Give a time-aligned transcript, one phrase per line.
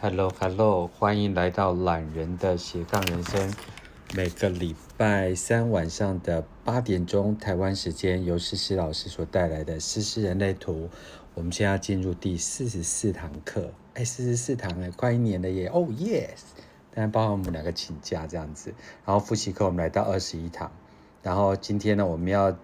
[0.00, 3.52] Hello，Hello，欢迎来到懒人的斜杠人生。
[4.14, 10.88] 每个礼拜三晚上的八点钟台湾时间，由诗诗老师所带来的诗诗人类图。
[11.34, 15.66] 我们现在要进入第四十四堂课，哎，四十四堂哎，快一年了耶！
[15.66, 16.42] 哦，yes，
[16.94, 18.72] 当然包括我们两个请假这样子。
[19.04, 20.70] 然后复习课我们来到二十一堂，
[21.24, 22.56] 然后今天呢，我们要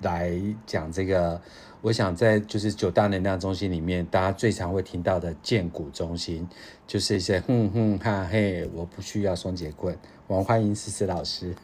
[0.00, 0.32] 来
[0.64, 1.42] 讲这个。
[1.80, 6.48] 我想在就是九大能量中心里面，大家最常会听到的荐股中心，
[6.86, 9.96] 就是一些哼哼哈嘿，我不需要双节棍。
[10.26, 11.54] 我们欢迎思思老师。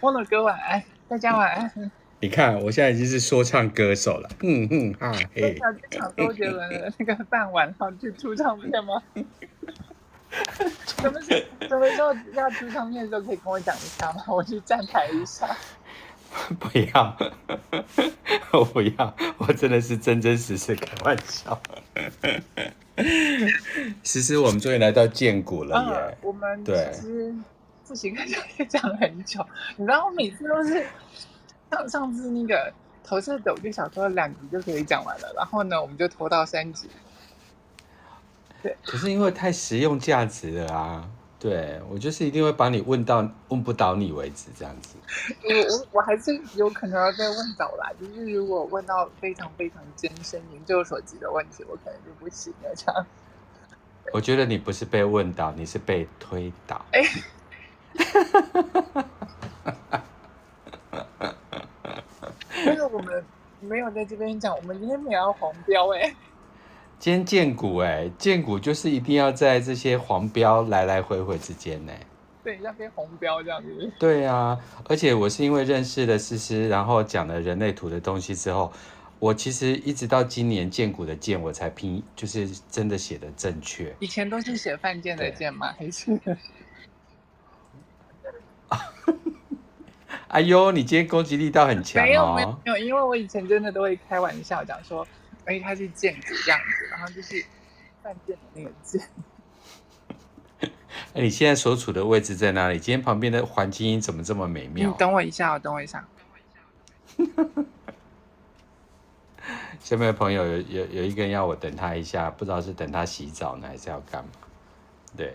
[0.00, 1.90] 汪老哥晚安，大家晚安。
[2.20, 5.56] 你看，我现在已经是说唱歌手了，哼哼哈嘿。
[5.58, 9.02] 想去抢周杰伦的那个饭碗，然后去出唱片吗？
[10.86, 14.24] 什么时什么时候要出唱片的时候可以跟我讲一下吗？
[14.28, 15.46] 我去站台一下。
[16.58, 17.16] 不要，
[18.52, 21.60] 我不要，我真的是真真实实开玩笑。
[24.02, 25.90] 其实我们终于来到建谷了耶！
[25.90, 27.34] 嗯、我们其实
[27.84, 29.44] 复习课讲讲很久，
[29.76, 30.86] 你知道我每次都是
[31.70, 32.72] 上上次那个
[33.04, 36.88] 投射者，我就想说两集就可以讲完了，然后呢，我们就拖到三集。
[38.62, 41.08] 对，可是因为太实用价值了啊。
[41.42, 44.94] 对，我就是一定会把你问到问不倒你为止，这样子。
[45.42, 52.72] 我我我还是有可能要被问倒啦，就是如果问到非常非常艰深、研究所及的问题，我可能就不行了。
[52.76, 53.04] 这样。
[54.12, 56.80] 我觉得你不是被问倒，你是被推倒。
[56.92, 57.02] 哎。
[62.66, 63.24] 因为我们
[63.58, 66.14] 没有在这边讲，我们今天没有要黄标哎。
[67.02, 71.92] 今天荐股哎，荐股就是一定要在这些黄标来来回回之间呢。
[72.44, 73.92] 对，要变红标这样子。
[73.98, 74.56] 对啊，
[74.88, 78.72] 而且我是因为认识了诗诗，然后讲了人类图的东西之后，
[79.18, 83.92] 我其实一直到今年荐股的荐，我才拼，就是真的写的正确。
[83.98, 85.74] 以前都是写犯贱的贱吗？
[85.76, 86.16] 还是？
[90.28, 92.06] 哎呦，你今天攻击力道很强哦。
[92.06, 95.04] 没有没有没有，因为我以前真的都会开玩笑讲说。
[95.44, 97.44] 哎，它是剑骨这样子，然后就是
[98.02, 99.00] 犯贱的那个贱。
[101.14, 102.78] 哎，你现在所处的位置在哪里？
[102.78, 104.88] 今天旁边的环境音怎么这么美妙？
[104.88, 106.06] 你等我一下，哦等我一下。
[109.80, 114.30] 下面的朋友有有有一个人要我等他一下，不知道是等他洗澡呢，还是要干嘛？
[115.16, 115.34] 对，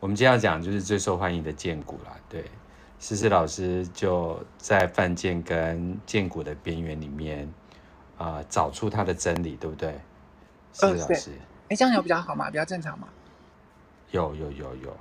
[0.00, 2.16] 我们今天要讲就是最受欢迎的剑骨啦。
[2.28, 2.44] 对，
[2.98, 7.48] 思思老师就在犯贱跟剑骨的边缘里面。
[8.18, 9.98] 啊、呃，找出它的真理，对不对？
[10.74, 11.30] 是老师。
[11.70, 12.50] 哎，这样有比较好吗？
[12.50, 13.08] 比较正常吗？
[14.10, 14.96] 有有有有。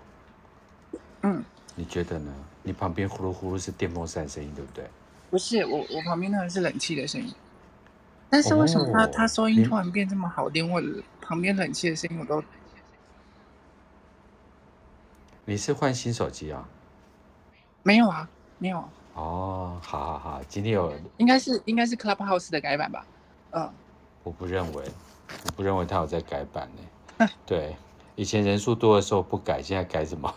[1.23, 1.43] 嗯，
[1.75, 2.33] 你觉得呢？
[2.63, 4.85] 你旁边呼噜呼噜是电风扇声音，对不对？
[5.29, 7.33] 不是，我我旁边那个是冷气的声音。
[8.29, 10.69] 但是为什么他、哦、他收音突然变这么好听？
[10.71, 10.87] 或者
[11.21, 12.43] 旁边冷气的声音我都……
[15.45, 16.67] 你是换新手机啊？
[17.83, 18.89] 没有啊，没有。
[19.17, 23.03] 哦，好好好，今天有应该是应该是 Clubhouse 的改版吧？
[23.49, 23.73] 嗯，
[24.21, 24.83] 我不认为，
[25.45, 27.27] 我不认为他有在改版呢。
[27.43, 27.75] 对，
[28.15, 30.31] 以前人数多的时候不改，现在改什么？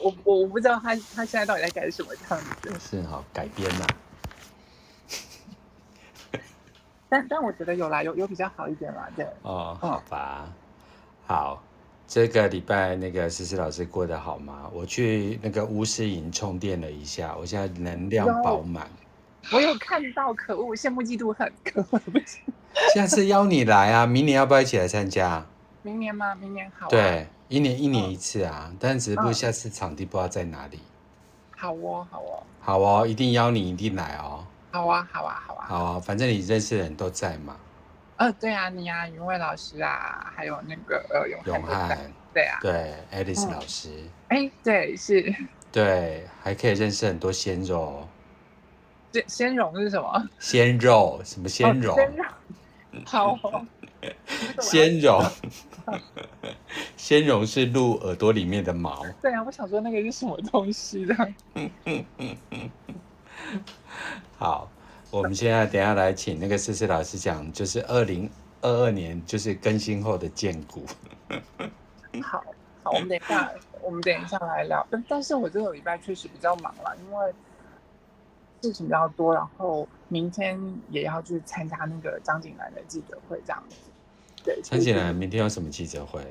[0.00, 2.78] 我我我不知道他他现在到底在改什么这样子。
[2.80, 3.86] 是哈，改编呐。
[7.08, 9.24] 但但我觉得有啦，有有比较好一点啦，对。
[9.42, 10.52] 哦，好吧，嗯、
[11.28, 11.62] 好。
[12.12, 14.70] 这个礼拜那个思思老师过得好吗？
[14.70, 18.86] 我去那个巫师营充电了一下，我现在能量饱满。
[19.50, 22.42] 我有看到，可恶，羡慕嫉妒恨，可恶，不行。
[22.94, 25.42] 下次邀你来啊，明年要不要一起来参加？
[25.80, 26.34] 明年吗？
[26.34, 26.90] 明年好啊。
[26.90, 30.80] 对，一年一年一次啊，哦、但只不过下次场地不知道在哪里。
[31.56, 32.42] 好哦，好哦。
[32.60, 34.44] 好哦，一定邀你，一定来哦。
[34.70, 35.66] 好啊，好啊，好啊。
[35.66, 37.56] 好啊，反正你认识的人都在嘛。
[38.16, 41.98] 呃，对啊，你啊，云蔚老师啊，还有那个呃永永汉，
[42.32, 43.88] 对啊，对，Alice 老师，
[44.28, 45.34] 哎，对，是，
[45.72, 48.06] 对，还可以认识很多鲜肉。
[49.10, 50.28] 这鲜肉是什么？
[50.38, 51.94] 鲜肉，什么鲜肉？
[51.94, 52.24] 鲜肉，
[53.04, 53.38] 好，
[54.60, 55.22] 鲜肉，
[56.96, 59.04] 鲜肉是鹿耳朵里面的毛。
[59.20, 61.14] 对啊，我想说那个是什么东西的。
[64.38, 64.70] 好。
[65.12, 68.30] 我们现在等下来请那个思思老师讲，就是二零
[68.62, 70.86] 二二年就是更新后的建股。
[72.22, 72.42] 好
[72.82, 74.86] 好，我们等一下，我们等一下来聊。
[74.90, 77.30] 但但是我这个礼拜确实比较忙了，因为
[78.62, 83.76] 事情比较多，然后明天也要去参加那个张景兰的记者会，这样子。
[84.42, 86.24] 对，张景兰明天有什么记者会？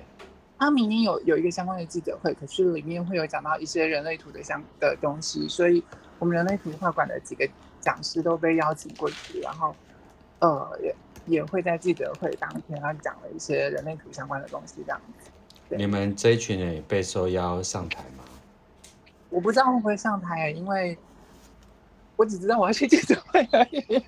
[0.58, 5.84] 他明天有有一个相关的记者会，可是里面会有讲到一些人类图的相的东西，所以
[6.18, 7.48] 我们人类图画馆的几个。
[7.82, 9.76] 讲师都被邀请过去，然后，
[10.40, 10.96] 呃，也
[11.26, 15.32] 也会在记者会当天，他讲了一些人类图相关的东西，这样子。
[15.76, 18.24] 你们这一群人也被受邀上台吗？
[19.30, 20.98] 我不知道会不会上台，因为
[22.16, 24.04] 我只知道我要去记者会而已，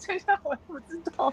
[0.00, 1.32] 剩下我不知道。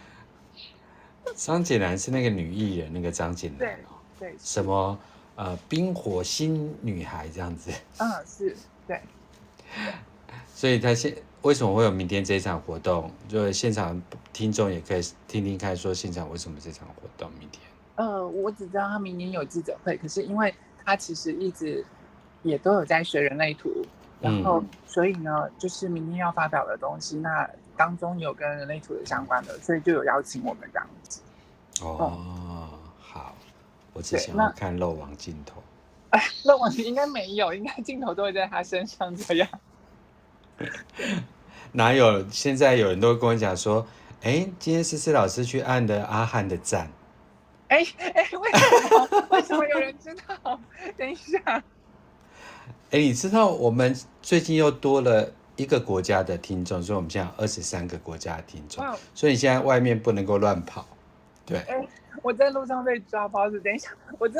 [1.35, 3.77] 张景兰是那个女艺人，那个张景兰对
[4.19, 4.99] 对，什么
[5.35, 7.71] 呃冰火新女孩这样子。
[7.99, 8.55] 嗯，是
[8.85, 8.99] 对。
[10.53, 13.09] 所以他现为什么会有明天这一场活动？
[13.27, 14.01] 就是现场
[14.33, 17.63] 听众也可以听听看，说现场为什么这场活动明天？
[17.95, 20.53] 呃，我只知道他明年有记者会，可是因为
[20.85, 21.85] 他其实一直
[22.43, 23.69] 也都有在学人类图，
[24.21, 31.21] 然后所以呢，就是明天要发表的东西，那当中有跟人类图的相关的，所以就有邀请我们这样子。
[31.81, 32.69] 哦，嗯、
[32.99, 33.33] 好，
[33.93, 35.63] 我只想要看漏网镜头。
[36.09, 39.47] 哎， 漏网应该没有，应该镜头都会在他身上这样。
[41.71, 42.27] 哪有？
[42.29, 43.85] 现在有人都跟我讲说，
[44.23, 46.91] 哎，今天思思老师去按的阿汉的赞。
[47.67, 48.59] 哎哎，为什
[48.89, 49.27] 么？
[49.29, 50.59] 为什么有人知道？
[50.97, 51.39] 等一下。
[52.91, 58.83] 哎，你知道我们最近又多了一个国家的听众，所以我们现在有二十三个国家的听众。
[59.13, 60.85] 所以你现在外面不能够乱跑。
[61.45, 61.59] 对。
[61.59, 61.87] 哎，
[62.23, 63.59] 我在路上被抓包子。
[63.59, 64.39] 等一下，我这。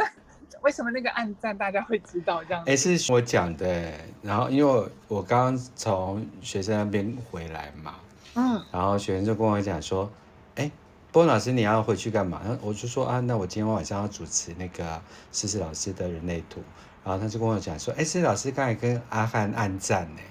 [0.61, 2.63] 为什么那个暗赞大家会知道这样？
[2.65, 3.91] 哎，是我讲的。
[4.21, 7.95] 然后因为我我刚刚从学生那边回来嘛，
[8.35, 10.11] 嗯，然后学生就跟我讲说，
[10.55, 10.69] 哎，
[11.11, 12.41] 波老师你要回去干嘛？
[12.43, 15.01] 然后我就说啊，那我今天晚上要主持那个
[15.31, 16.61] 思思老师的人类图。
[17.03, 20.21] 然后他就跟我讲说，哎，思思老师刚才跟阿汉暗赞呢。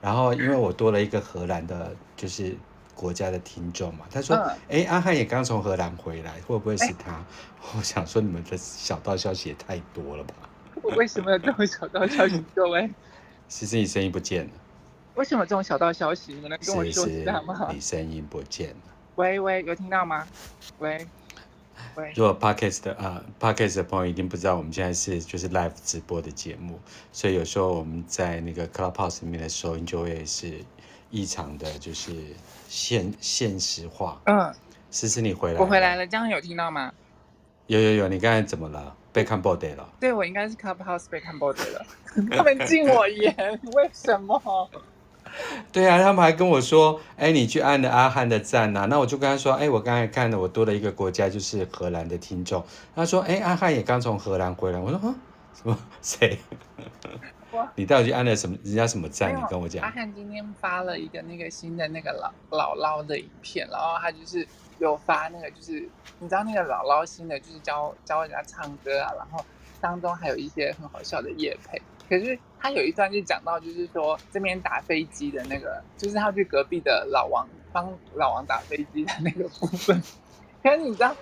[0.00, 2.56] 然后因为我多了一个荷兰的，就是。
[3.00, 4.36] 国家的听众嘛，他说
[4.68, 7.24] ：“哎、嗯，阿汉也刚从荷兰回来，会不会是他？”
[7.74, 10.34] 我想说，你们的小道消息也太多了吧？
[10.82, 12.44] 我为什么有这种小道消息？
[12.54, 12.90] 各位，
[13.48, 14.50] 其实你声音不见了。
[15.14, 16.34] 为什么这种小道消息？
[16.34, 17.70] 你们能跟我说一下吗？
[17.72, 18.76] 你声音不见了。
[19.14, 20.26] 喂喂，有听到吗？
[20.80, 21.06] 喂
[21.94, 22.12] 喂。
[22.14, 26.78] 如果 Podcast 的啊、uh, Podcast 的朋友一定不知道，我们现在是就是 Live 直播的节目，
[27.12, 30.62] 所以有时候我们在那个 Clubhouse 里面的收音就会是
[31.10, 32.12] 异常的，就是。
[32.70, 34.54] 现现实化，嗯，
[34.92, 36.92] 思思你回来，我回来了，这样有听到吗？
[37.66, 38.94] 有有有，你刚才怎么了？
[39.12, 39.88] 被看 body 了？
[39.98, 41.84] 对，我应该是 Clubhouse 被看 body 了，
[42.30, 44.70] 他们禁我言，为什么？
[45.72, 52.64] 对啊，他们还跟我说，哎，你去按了阿汉的赞啊，那我就跟他说，哎，我刚才看了，我多了一个国家，就是荷兰的听众。
[52.94, 54.78] 他说，哎，阿汉也刚从荷兰回来。
[54.78, 55.14] 我说，啊，
[55.60, 55.78] 什么？
[56.02, 56.38] 谁？
[57.74, 58.56] 你到底按了什么？
[58.64, 59.34] 人家什么赞？
[59.36, 59.82] 你跟我讲。
[59.82, 62.10] 阿汉今天发了一个那个新的那个
[62.50, 64.46] 姥姥姥的影片，然后他就是
[64.78, 65.88] 有发那个，就是
[66.18, 69.44] 你知道那个姥姥新的，就是教教人家唱歌啊，然后
[69.80, 71.80] 当中还有一些很好笑的乐配。
[72.08, 80.02] 可是他有一段就讲到，就是说这边打飞机的那个，就是他去隔壁的老王帮老王打飞机的那个部分。
[80.62, 81.14] 可是你知道，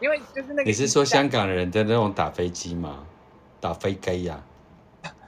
[0.00, 3.06] 因为就是那个，你是说香港人的那种打飞机吗？
[3.60, 4.42] 打飞机呀？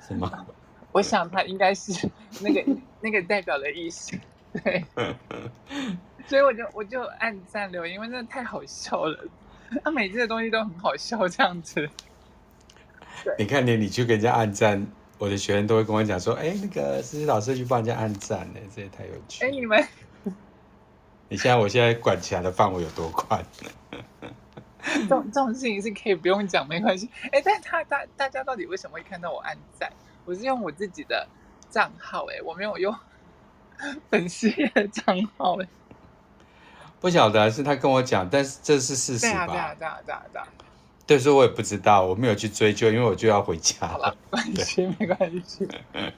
[0.06, 0.46] 是吗？
[0.92, 2.08] 我想他应该是
[2.42, 2.64] 那个
[3.00, 4.18] 那个代表的意思，
[4.62, 4.84] 对。
[6.26, 9.24] 所以我就我就按赞留言，因为真的太好笑了。
[9.82, 11.88] 他每次的东西都很好笑，这样子。
[13.38, 14.86] 你看连你去给人家按赞，
[15.18, 19.84] 我的学生都会跟我讲说：“哎，那个思思老师去帮人家按赞呢，这也太有趣。”哎，你们，
[21.28, 23.44] 你现在我现在管起来的范围有多宽？
[24.82, 27.08] 这种这种事情是可以不用讲，没关系。
[27.30, 29.90] 哎，但他大大家到底为什么会看到我按赞？
[30.24, 31.26] 我是用我自己的
[31.70, 32.94] 账号，哎，我没有用
[34.10, 35.66] 粉丝的账号，哎。
[37.00, 39.46] 不晓得是他跟我讲，但是这是事实吧？
[39.46, 40.46] 对啊，对啊，对啊，对啊。
[41.04, 44.06] 对，所以我也不知道，我没有去追究，因为我就要回家了。
[44.06, 45.68] 了没关系，没关系。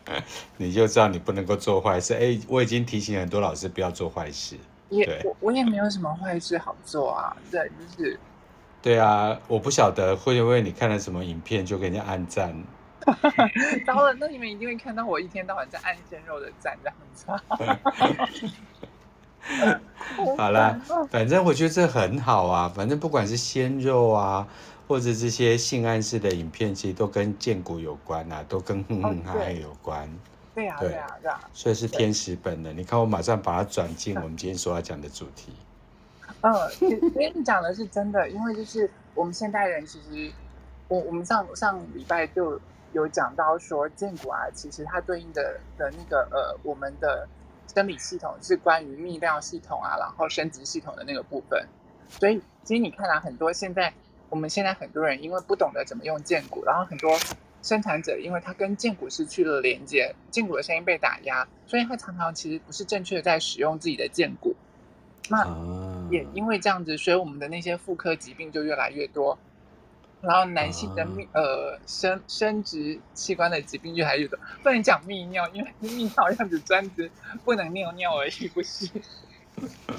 [0.58, 2.12] 你就知道你不能够做坏事。
[2.12, 4.58] 哎，我已经提醒很多老师不要做坏事。
[4.90, 7.34] 也，对我我也没有什么坏事好做啊。
[7.50, 8.20] 对，就是。
[8.84, 12.54] 对啊，我不晓得会因为你看了什么影片就给人家按赞。
[13.86, 17.26] 糟了，那你们一定会看到我一天到晚在按鲜肉的赞这样子。
[20.36, 20.78] 好啦，
[21.10, 22.68] 反正我觉得这很好啊。
[22.68, 24.46] 反正不管是鲜肉啊，
[24.86, 30.06] 或者这些性暗示的影片，其实都跟建骨有关啊，都跟哼哼哈哈有关。
[30.54, 31.40] 对啊，对啊，对啊。
[31.54, 32.76] 所以是天使本能。
[32.76, 35.54] 你看，我马上把它转进 我们今天所要讲的主题。
[36.44, 40.30] 嗯，其实你讲的是真的，因为就是我们现代人，其实
[40.88, 42.60] 我我们上上礼拜就
[42.92, 47.26] 有讲到说，荐骨啊，其实它对应的的那个呃，我们的
[47.74, 51.66] 生理系统是关于泌尿系统啊，然后生殖系统的那个部分。
[52.10, 53.90] 所以其实你看啊，很多现在
[54.28, 57.18] 我们现在很多人因为不懂得怎么用荐骨，然后很多
[57.62, 64.54] 生产者因为他跟荐骨失去了连接，荐骨的声音被打压，所以他常常其实不是正确的在使用自己的荐骨。
[65.28, 69.38] 那也因为这样子，所以我们的那些妇科疾病就越来越多。
[70.20, 77.10] 然后男性的泌、啊、呃生生殖器官的疾病越来越多，不能讲泌尿，因为 泌尿样子专职
[77.44, 78.88] 不能尿尿而已，不是。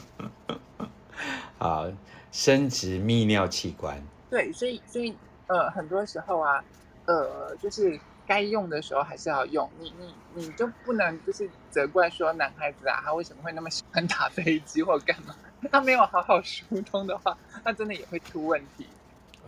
[1.59, 1.87] 好，
[2.31, 4.01] 生殖泌尿器官。
[4.31, 5.15] 对，所以所以
[5.45, 6.63] 呃，很多时候啊，
[7.05, 9.69] 呃，就是该用的时候还是要用。
[9.79, 15.35] 你你你就不能就是责怪说男孩子啊，他为什么会那么喜欢打飞机或干嘛？
[15.71, 18.87] 他没有好好疏通的话，那真的也会出问题。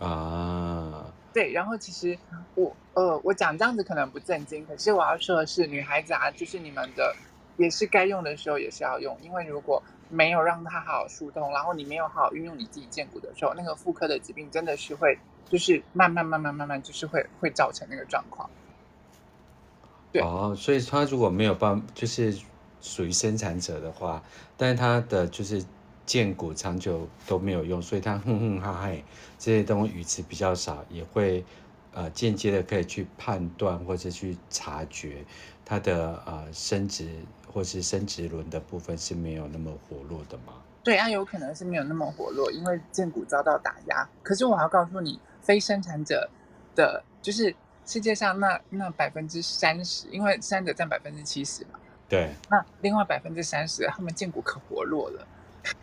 [0.00, 2.16] 啊，对，然后其实
[2.54, 7.14] 我呃，我讲这样子可能不正经，可是我要说的是，女孩子啊，就是你们的
[7.56, 15.18] 也是该用的时候也是要用，因为如果没有让它好好疏通，然后你没有好好运用你自己荐骨的时候，那个妇科的疾病真的是会
[15.48, 18.48] 就是慢慢慢慢慢慢就是会会造成那个状况。
[20.12, 22.36] 对哦，所以他如果没有办就是
[22.80, 24.22] 属于生产者的话，
[24.56, 25.64] 但是他的就是。
[26.08, 29.04] 建骨长久都没有用，所以他哼哼哈嘿
[29.38, 31.44] 这些东西语词比较少，也会
[31.92, 35.22] 呃间接的可以去判断或者去察觉
[35.66, 37.10] 他的呃生殖
[37.52, 40.54] 或是生殖轮的部分是没有那么活络的吗？
[40.82, 44.08] 对，它有可能是没有那么活络，因为建骨遭到打压。
[44.22, 46.30] 可是我要告诉你，非生产者
[46.74, 47.54] 的，就是
[47.88, 51.80] 世界上那那百分之三十，因为三者占百分之七十嘛。
[52.06, 52.34] 对。
[52.50, 55.26] 那另外百分之三十，他们荐骨可活络了。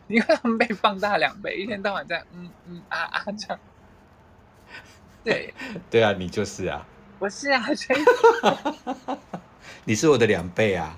[0.08, 3.60] 因为他们被放大两倍，一天到晚在嗯嗯啊啊这样。
[5.24, 5.52] 对
[5.90, 6.86] 对啊，你就是啊。
[7.18, 8.00] 我是啊，所以
[9.84, 10.96] 你是我的两倍啊。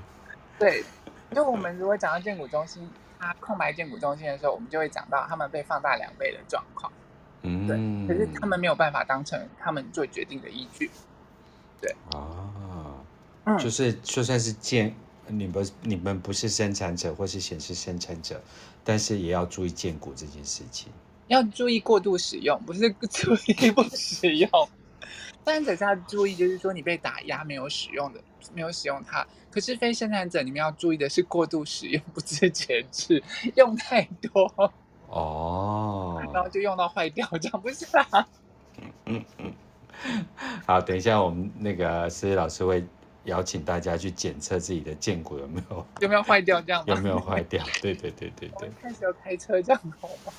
[0.60, 0.84] 对，
[1.32, 6.92] 就我们如果讲到建骨中心，它空白建骨中心的时候，我们就会讲到他们被放大两倍的状况。
[7.48, 8.16] 嗯，对。
[8.16, 10.92] 可是他们没有办法当成他们做决定的依据。
[11.82, 13.04] 对啊，
[13.46, 14.96] 嗯，就是就算是荐。
[15.30, 18.42] 你们你们不是生产者或是显示生产者，
[18.82, 20.90] 但是也要注意荐骨这件事情。
[21.28, 24.50] 要注意过度使用，不是注意不使用。
[25.44, 28.22] 生产者要注意，就是说你被打压没有使用的，
[28.54, 29.28] 没有使用它。
[29.52, 33.22] 可是非生产者，你们要注意的是过度使用，不知节制，
[33.56, 34.72] 用太多
[35.10, 38.28] 哦，然后就用到坏掉， 这样不是啊？
[38.78, 40.26] 嗯嗯嗯。
[40.66, 42.86] 好，等一下我们那个思思老师会。
[43.28, 46.96] 邀请大家去检测自己的荐骨有没有 有没有坏掉，这样吗？
[46.96, 47.62] 有没有坏掉？
[47.82, 48.72] 对对对对对。
[48.82, 50.32] 开始要开车这样好吗？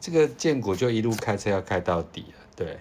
[0.00, 2.80] 这个荐骨就一路开车要开到底了，对。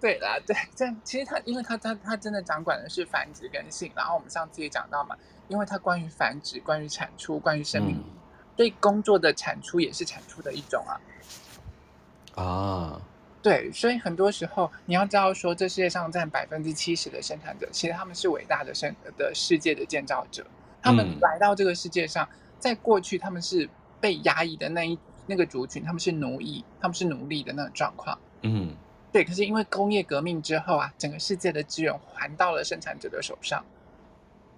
[0.00, 5.16] 对啦，对，这样其实它，因为它它它真的掌管的是繁殖跟性，然后我们上次也讲到嘛，
[5.48, 8.04] 因为它关于繁殖、关于产出、关于生命力，
[8.56, 12.42] 对、嗯、工作的产出也是产出的一种啊。
[12.42, 13.02] 啊。
[13.42, 20.44] 对，所以很多时候你要知道，说这世界上占百分之七十的生产者，其实他们是伟大的生的世界的建造者。
[20.82, 23.68] 他们来到这个世界上，在过去他们是
[24.00, 28.18] 被压抑的那一那个族群，他们是奴役，他们是奴隶的那种状况。
[28.42, 28.74] 嗯，
[29.12, 29.22] 对。
[29.22, 33.64] 可是因为工业革命之后啊，整个世界的资源还到了生产者的手上。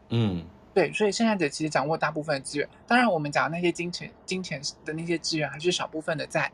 [0.09, 0.47] 嗯，
[0.78, 2.68] 对，所以生产者其实掌握大部分的资源。
[2.87, 6.49] 当然，我们讲的那些金钱、金钱的那些资源，还是少部分的在。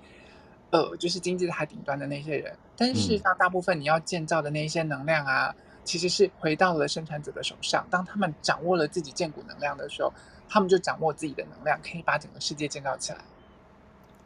[0.70, 7.86] 呃，就是经济台顶端的那些人，但是事实上，大部分你要建造的那些能量啊，嗯、其实是回到了生产者的手上。
[7.90, 10.10] 当他们掌握了自己建股能量的时候，
[10.48, 13.18] 他们就掌握自己的能量，可以把整个世界建造起来。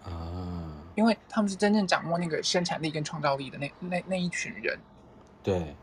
[0.05, 4.79] 啊，因为他们是真正掌握那个生产力跟创造力的那那那一群人。
[5.43, 5.75] 对，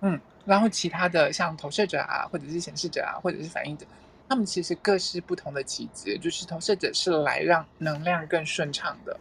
[0.00, 3.86] 嗯，然后其他的像投射者啊，或者是显示者啊，或者是反应者，
[4.28, 9.20] 他们其实各是不同的棋子，就是投射者是来让能量更顺畅的。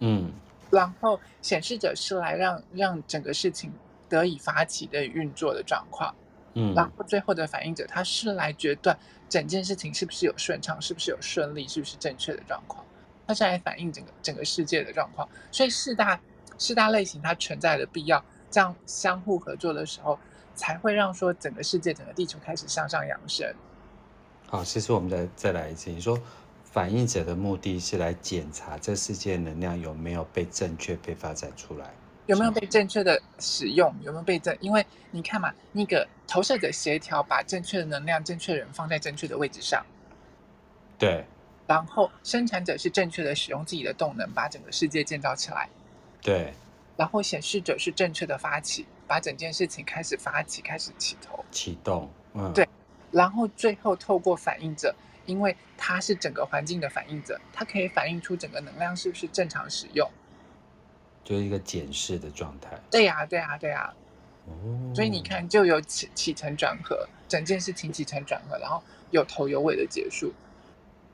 [0.00, 0.32] 嗯，
[0.70, 3.72] 然后显示者是来让让整个事情
[4.08, 6.14] 得以发起的运作的状况，
[6.54, 12.84] 嗯，然后最后的反应者他是来决断整件事情是不是有顺畅，是不是有顺利，是不是正确的状况，
[13.26, 15.28] 他是来反映整个整个世界的状况。
[15.50, 16.20] 所以四大
[16.58, 20.18] 四大类型它存在的必要，这样相互合作的时候，
[20.54, 23.52] 才会让说整个世界整个地球开始向上扬升。
[24.48, 26.18] 好，其实我们再再来一次，你说。
[26.64, 31.88] 反应者的目的是来检查这世界能量有没有被正确被发展出来，
[32.26, 34.56] 有没有被正确的使用，有没有被正？
[34.58, 39.86] 因为你看嘛，那个投射者协调把正确的能量、正确的人放在正确的位置上，
[40.98, 41.24] 对。
[41.68, 45.68] 然后生产者是正确的使用自己的动能，把整个世界建造起来，
[46.20, 46.52] 对。
[46.96, 52.68] 然后显示者是正确的发起，把整件事情开始发起，开始起头启动，嗯，对。
[53.10, 54.94] 然后最后透过反应者。
[55.26, 60.06] 因为它是整个环境的反应者，它可以反映出整个能量是不是正常使用，
[61.24, 62.78] 就是一个检视的状态。
[62.90, 63.94] 对呀、啊，对呀、啊，对呀、啊。
[64.48, 64.92] 哦。
[64.94, 68.82] 所以你看，就有起起承转合，整件事情起承转合，然后
[69.12, 70.30] 有头有尾的结束。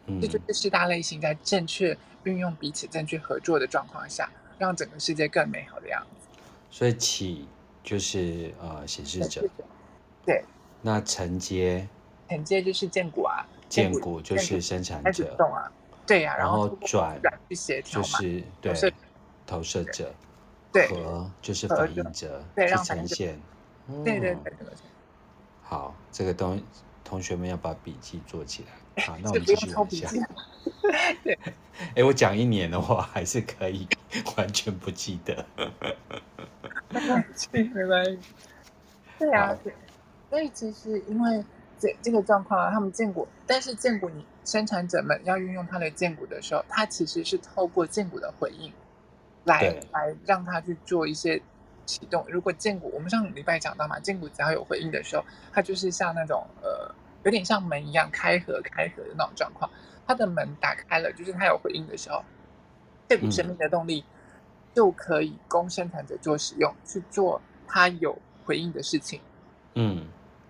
[0.07, 4.29] 嗯，这就是四大类型在正确运用彼此、正确合作的状况下，
[4.59, 6.27] 让整个世界更美好的样子。
[6.69, 7.47] 所以启
[7.83, 9.43] 就是呃显示者，
[10.25, 10.45] 对。
[10.83, 11.87] 那承接，
[12.29, 15.71] 承接就是建股啊，建股就是生产者，动啊，
[16.07, 16.37] 对呀、啊。
[16.39, 18.75] 然后转去协调就是对
[19.47, 20.15] 投射，者，
[20.73, 23.39] 对，和就是反映者，对，去呈现。
[24.05, 24.53] 对对对。
[25.61, 26.63] 好，这个东
[27.05, 28.80] 同学们要把笔记做起来。
[28.97, 30.09] 好， 那我们继续往下。
[31.23, 31.39] 对，
[31.97, 33.87] 哎，我讲一年的话，还是可以
[34.37, 35.47] 完全不记得。
[36.91, 38.19] 没关系，没关系。
[39.19, 39.73] 对啊，对。
[40.29, 41.45] 所以其实因为
[41.79, 48.73] 这这个状况啊，他们建股，但是建股你生产者们要运用他的建股的时候，他其实是透过建股的回应
[49.45, 51.41] 来来让他去做一些
[51.87, 52.25] 启动。
[52.29, 59.71] 如果建股，我们上礼拜讲到嘛，建股只要有回应的时候，它就是像那种呃，有点像门一样开合开合的那种状况。
[60.07, 62.25] 它的门打开了，就是它有回应的时候，
[63.09, 64.05] 这股生命的动力
[64.75, 69.21] 就可以供生产者做使用，去做它有回应的事情。
[69.75, 70.07] 嗯。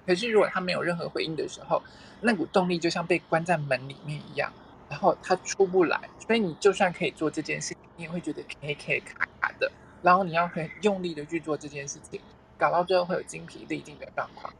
[0.07, 1.81] 可是，如果他没有任何回应的时候，
[2.21, 4.51] 那股动力就像被关在门里面一样，
[4.89, 6.01] 然后它出不来。
[6.27, 9.71] 所以你就算可以做这件事情，你也会觉得 K K 卡卡的。
[10.03, 12.21] 然后你要很用力的去做这件事情，
[12.59, 14.53] 搞到最后会有精疲力尽的状况。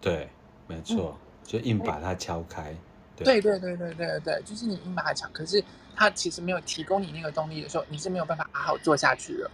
[0.00, 0.28] 对，
[0.66, 2.74] 没错，嗯、就硬把它敲开。
[3.16, 5.28] 对对对对对对，就是你硬把它敲。
[5.32, 5.62] 可是
[5.94, 9.50] 它其实没有提供你那个动力的时候，你是没有办法好好做下去的。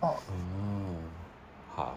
[0.00, 1.02] 哦，嗯，
[1.74, 1.96] 好。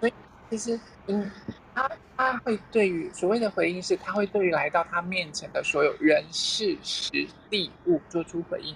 [0.00, 0.12] 所以
[0.50, 0.78] 其实。
[1.08, 1.30] 嗯，
[1.72, 8.74] 他他会对于所谓的回应是，他会对于来到他面前的所有人事时地物做出回应。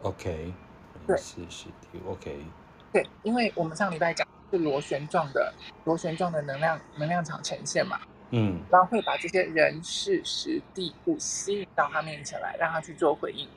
[0.00, 0.54] OK，
[1.06, 2.46] 对，人事时地物 OK。
[2.94, 5.52] 对，因为我们上礼拜讲是螺旋状的
[5.84, 7.98] 螺旋状的能量能量场呈现嘛，
[8.30, 13.48] 嗯，然后会把这些人事时地物吸引到他面前来，让他去做回应。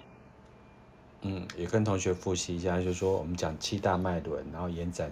[1.21, 5.12] 嗯，也跟同学复习一下，就是说我们讲七大脉轮，然后延展。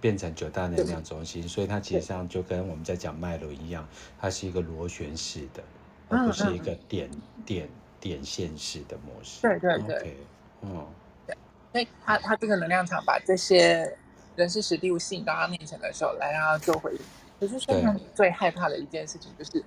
[0.00, 3.86] 变成九大能量中心，所以它其实上就跟我们在讲脉轮一样，
[4.20, 5.62] 它是一个螺旋式的，
[6.08, 7.08] 而不是一个点
[7.46, 7.68] 点
[8.00, 9.42] 点线式的模式。
[9.42, 10.14] 对对对，okay,
[10.62, 10.86] 嗯，
[11.24, 11.36] 对，
[11.70, 13.96] 所以它它这个能量场把这些
[14.40, 16.98] 人事实地物吸引到他面前的时候，来让他做回应。
[17.38, 19.62] 可是现在你最害怕的一件事情就是，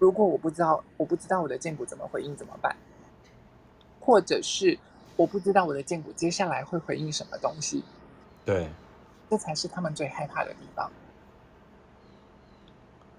[0.00, 2.74] 如果我不知道我不知道我的剑骨怎么回应怎么办？
[4.00, 4.76] 或者是
[5.14, 7.84] 我不知道我的剑骨接下来会回应什么东西？
[8.44, 8.68] 对。
[9.30, 10.90] 这才是他们最害怕的地方。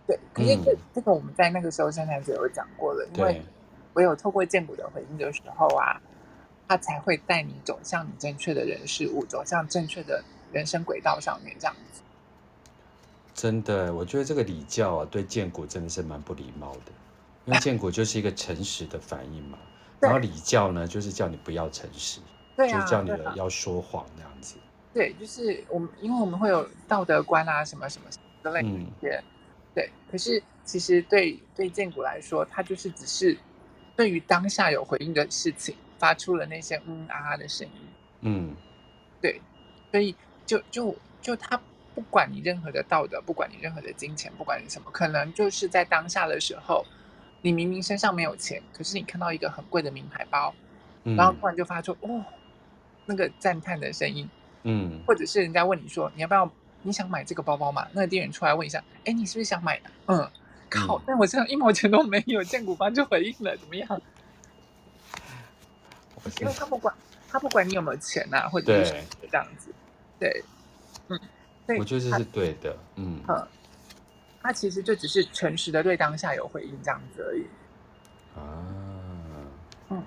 [0.08, 3.42] 对，可是这这个我们在那个时候生产者有讲过了，因为
[3.94, 6.02] 唯有透过剑骨的回应的时候啊，
[6.68, 12.02] 他才会带你走向你正确的人事物，走向正确的人生轨道上面，这样子。
[13.34, 16.92] 真的，我觉得这个礼教啊，对建国真的是蛮不礼貌的，
[17.46, 19.58] 因为建国就是一个诚实的反应嘛，
[20.00, 22.20] 然后礼教呢，就是叫你不要诚实，
[22.58, 24.58] 对啊，就是叫你要说谎那样子。
[24.94, 29.24] 对，就是我们，因为我们会有道德观啊，什么什么之类的一些，嗯、
[29.76, 29.90] 对。
[30.12, 33.38] 可是其实对对建国来说，它就是只是
[33.96, 37.74] 对于当下有回应的事情，发出了那些嗯啊啊的声音。
[38.22, 38.56] 嗯，
[39.22, 39.40] 对。
[39.92, 40.16] 所以
[40.50, 41.62] 就就就他
[41.94, 46.84] 不管你任何的道德，不管你任何的金钱，不管你什么，可能就是在当下的时候，
[47.44, 50.52] 你明明身上没有钱，可是你看到一个很贵的名牌包，
[51.04, 52.26] 嗯、然后突然就发出哦
[53.06, 54.28] 那个赞叹的声音。
[54.64, 57.88] 嗯，或者是人家问你说你要不要，你想买这个包包吗？
[57.94, 59.92] 那个店员出来问一下，哎，你是不是想买的？
[60.08, 60.32] 嗯，
[60.68, 64.02] 靠，但我身上一毛钱都没有，见骨方就回应了，怎么样？
[66.42, 66.94] 因为他不管
[67.30, 69.74] 他不管你有没有钱呐、啊，或者是这样子，
[70.20, 70.44] 对，
[71.08, 71.20] 嗯，
[71.66, 73.48] 对，我觉得这是对的，嗯，嗯，
[74.42, 77.46] 他其实就只是诚实的对当下有回应这样子而已，
[78.36, 78.42] 啊，
[79.90, 80.04] 嗯，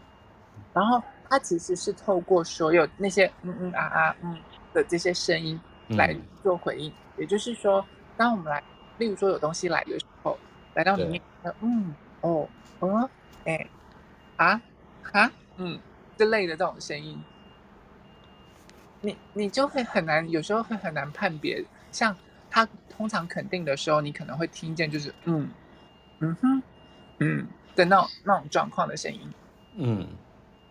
[0.72, 1.02] 然后。
[1.32, 4.36] 他其实是透过所有那些嗯嗯啊啊嗯
[4.74, 7.82] 的这些声音来做回应，嗯、也就是说，
[8.18, 8.62] 当我们来，
[8.98, 10.38] 例如说有东西来的时候，
[10.74, 11.22] 来到里面，
[11.62, 12.46] 嗯哦
[12.80, 13.08] 嗯
[13.46, 13.66] 哎
[14.36, 14.60] 啊
[15.12, 15.80] 啊嗯
[16.18, 17.18] 之类的这种声音，
[19.02, 21.62] 你你就会很难，有时候会很难判别。
[21.92, 22.16] 像
[22.50, 25.50] 他通常肯定的时候，你可能会听见就是嗯
[26.20, 26.62] 嗯哼
[27.18, 29.20] 嗯的那种那种状况的声音，
[29.76, 30.08] 嗯。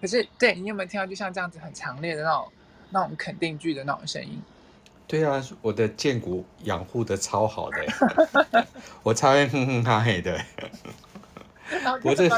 [0.02, 2.52] 可是，对你有没有听到，就像这样子很强烈的那种、
[2.90, 4.42] 那种肯定句的那种声音？
[5.08, 8.66] 对啊，我的剑骨养护的超好的，
[9.04, 10.44] 我超爱哼哼哈嘿的。
[12.02, 12.28] 我这，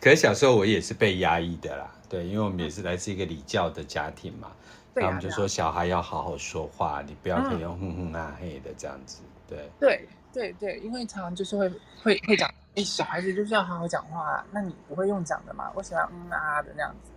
[0.00, 4.52] 可是小时候我也是被压抑的啦，对，因为我们也是来自一个礼教的家庭嘛，
[4.94, 9.68] 他们就说小孩要好好说话，你不要可以用哼哼啊嘿的这样子，对。
[9.78, 10.08] 对。
[10.32, 11.66] 对对，因为常常就是会
[12.02, 15.72] 会会讲，哎，小孩子就是要好好讲话啊，那你不会用讲的嘛？
[15.74, 17.10] 为什么要嗯啊的那样子？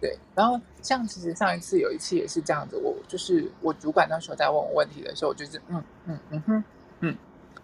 [0.00, 6.64] 对，然后像其实上一次有一次也是这样子，我就是我主管那时候在问我问题的时候，我就是嗯嗯嗯哼
[7.00, 7.14] 嗯，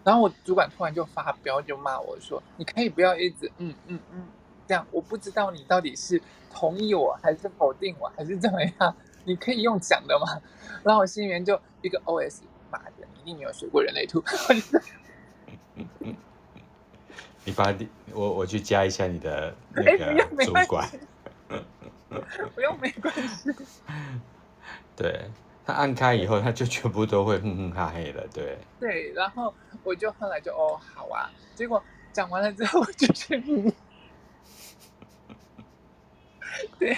[0.03, 4.27] 然后我主管突然就发飙，就骂我说：“你可以不要一直嗯嗯嗯
[4.67, 6.21] 这样，我不知道你到底是
[6.53, 10.41] 同意我还是否定我还是怎么样，你可以用讲的吗？”
[10.83, 12.41] 然后我心里面就一个 OS。
[13.23, 14.21] 你有没有学过人类图？
[17.43, 17.73] 你把
[18.11, 20.87] 我我去加一下你的那个主管。
[22.53, 23.49] 不用没关系。
[24.95, 25.29] 对，
[25.65, 28.27] 他按开以后，他就全部都会哼哼哈嘿了。
[28.33, 28.57] 对。
[28.79, 29.51] 对，然后
[29.83, 33.41] 我就后来就哦好啊，结果讲完了之后我就去。
[36.79, 36.97] 对。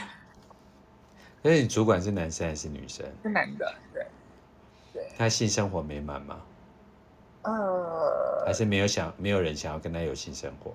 [1.44, 3.06] 所以你主管是男生还是女生？
[3.24, 4.06] 是男的，对。
[5.18, 6.42] 他性生活美满吗？
[7.44, 10.74] 呃，还是没有想，没有人想要跟他有性生活。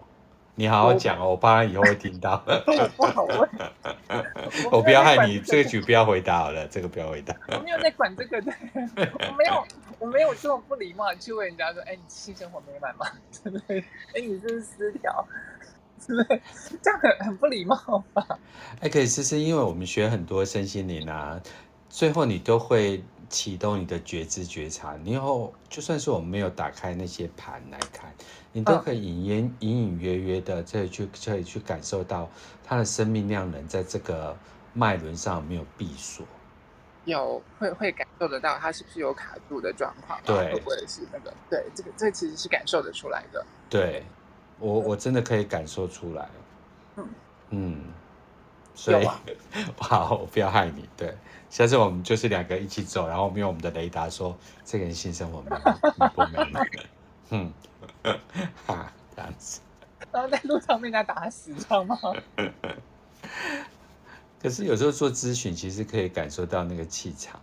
[0.55, 2.37] 你好好讲哦，我怕他以后会听到。
[2.97, 3.49] 不好问。
[4.71, 7.35] 我不要害你，这个局不要回答好了，这个不要回答。
[7.49, 8.53] 我没有在管这个的，
[8.97, 9.66] 我没有，
[9.99, 13.07] 我没有这么不礼貌去问人家说，哎，你性生活美满吗？
[13.42, 13.81] 对不对？
[14.14, 15.27] 哎，你这是私条，
[16.07, 16.41] 是不是？
[16.83, 18.27] 这样很很不礼貌吧？
[18.81, 21.41] 哎，可以试试，因为我们学很多身心灵啊，
[21.88, 23.03] 最后你都会。
[23.29, 28.12] 启动你的觉知觉察，你以后就算是我们没有打开那些盘来看，
[28.53, 32.29] 你都可以隐隐隐隐约约的这去可以去感受到
[32.62, 34.37] 它的生命量能在这个
[34.75, 36.27] 脉轮上有没有闭锁，
[37.07, 44.05] 有会会感受得到它是不是有卡住的状况，对，会不会是那个对这个这个其实是感受得出来的，对
[44.59, 46.29] 我我真的可以感受出来，
[46.97, 47.09] 嗯
[47.51, 47.85] 嗯，
[48.75, 49.21] 所以、啊、
[49.77, 51.17] 好，我不要害你，对。
[51.51, 54.35] 下次我们就是两个一起走，然后我们用我们的雷达说
[54.65, 56.67] 这个人性生活美满不美满？
[57.29, 57.53] 嗯，
[58.67, 59.61] 哈，这样子。
[60.11, 61.99] 然后在路上被人家打死，知道吗？
[64.41, 67.38] 可是有时候做咨询，其实可以感受到那个气场。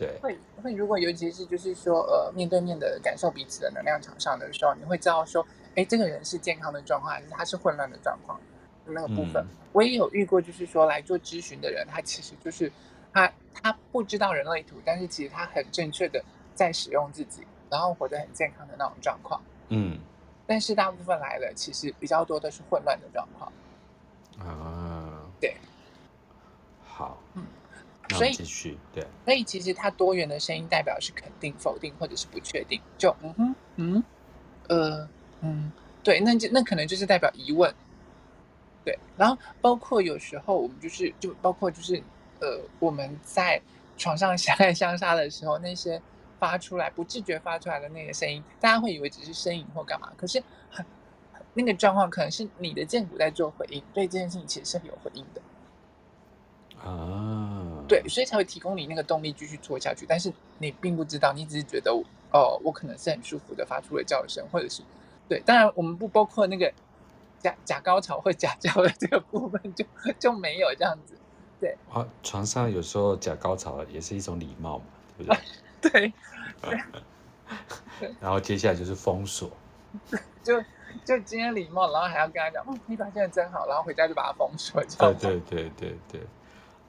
[0.00, 8.40] 对，会会，如果尤其是就是说呃面对面的感受彼此的能量场上的时候，你会知道说，哎，这个人是健康的状况，还是他是混乱的状况？
[8.86, 12.72] 那个部分，嗯、我也有遇过，就是说来做咨询的人，他其实就是。
[13.12, 19.42] 他他不知道人类图，但是其实他很正确的在使用自己，然后活得很健康的那种状况。
[19.70, 19.98] 嗯，
[20.46, 23.52] 但是大部分来了，其实比较多的是混乱的状况。
[24.46, 25.56] 啊，对，
[26.86, 27.42] 好，嗯，
[28.16, 34.04] 所以继续对，所以其实它多元的声音代表是肯定、否定或者是不确定，就嗯哼嗯
[34.68, 35.08] 呃
[35.40, 37.74] 嗯，对，那就那可能就是代表疑问。
[38.84, 42.02] 对，然后包括有时候我们就是就包括就是。
[42.42, 43.60] 呃，我们在
[43.98, 46.00] 床上相爱相杀的时候，那些
[46.38, 50.82] 发出来不自觉发出来的那个声音，大家会以为只是呻吟或干嘛，可是很
[51.52, 55.42] 那个状况可能是你的剑骨在做回应，对这件事情其实是很有回应的
[56.82, 57.39] 啊。
[57.90, 60.06] 对，所以才会提供你那个动力继续做下去。
[60.08, 64.82] 但是你并不知道，你只是觉得哦、呃，我可能是很舒服的发出了叫声，或者是
[65.28, 65.40] 对。
[65.40, 66.72] 当然，我们不包括那个
[67.40, 69.84] 假假高潮或假叫的这个部分，就
[70.18, 71.14] 就没有这样子。
[71.60, 74.84] 对啊，床上有时候假高潮也是一种礼貌嘛，
[75.18, 75.42] 对不对？
[75.90, 76.12] 对，
[76.62, 76.80] 对。
[78.20, 79.50] 然后接下来就是封锁，
[80.44, 80.62] 就
[81.04, 84.80] 就今天礼貌，然后还要跟他讲，嗯，你表现的真好，然后回家就把它封锁。
[84.98, 86.20] 对对对对对，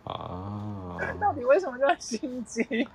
[0.03, 0.97] 啊。
[1.19, 2.87] 到底为什么这么心机？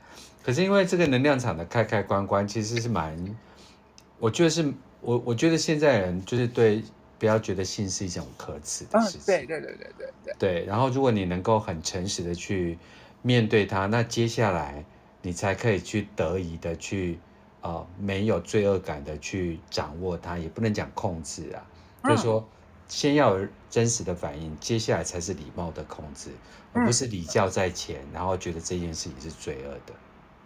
[0.42, 3.16] 可是因为这个能量场的开开关关，其实是蛮，
[4.18, 6.82] 我觉得是我我觉得现在人就是对。
[7.18, 9.22] 不要觉得性是一种可耻的事情。
[9.24, 10.34] 对对对对对对。
[10.38, 12.78] 对，然后如果你能够很诚实的去
[13.22, 14.84] 面对它，那接下来
[15.22, 17.18] 你才可以去得意的去，
[17.62, 21.64] 呃，没有罪恶感的去掌握它，也不能讲控制啊，
[22.04, 22.46] 就是说
[22.88, 26.30] 先要有真实的反应，接下来才是礼貌的控制，
[26.72, 29.94] 而不是礼教在前，然后觉得这件事情是罪恶的，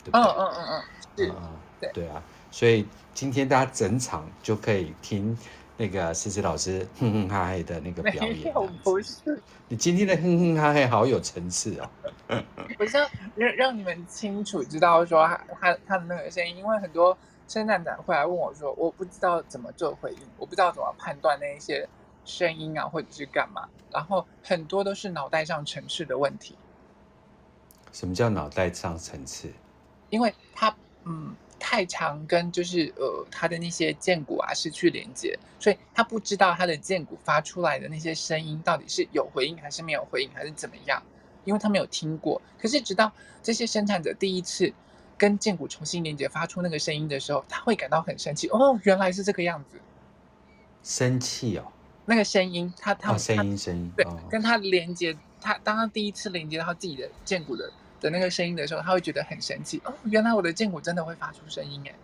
[0.04, 0.20] 对不对？
[0.20, 0.82] 嗯嗯嗯嗯，
[1.16, 1.32] 是，
[1.80, 5.36] 对对啊，所以今天大家整场就可以听。
[5.76, 8.52] 那个思思老师 哼哼哈嘿的那个表演，
[8.84, 11.88] 不是你今天的哼哼哈嘿好有层次哦。
[12.78, 17.16] 我想让让你们清楚知道说他他他的那个声音，因为很多
[17.48, 21.88] 生产者会来问我说，我不知道怎么做回应，我不知道怎么判断那一些
[22.30, 26.54] 声音啊，或者是干嘛，然后很多都是脑袋上层次的问题。
[27.92, 29.52] 什么叫脑袋上层次？
[30.10, 31.34] 因为他嗯。
[31.62, 41.02] 太常跟就是呃他的那些剑骨啊失去连接，所以他不知道他的剑骨发出来的那些声音到底是有回应还是没有回应还是怎么样，
[41.44, 42.40] 因为他没有听过。
[42.58, 43.12] 可是直到
[43.42, 44.72] 这些生产者第一次
[45.18, 48.48] 跟剑骨重新连接，发出那个声音的时候，他会感到很生气。
[48.48, 49.78] 哦，原来是这个样子，
[50.82, 51.70] 生气哦。
[52.10, 57.70] 那个声音，他他、哦、声音声音，对，哦、跟他连接，他当他第一次连接到自己的剑骨的
[58.00, 59.80] 的那个声音的时候，他会觉得很神奇。
[59.84, 61.94] 哦，原来我的剑骨真的会发出声音哎，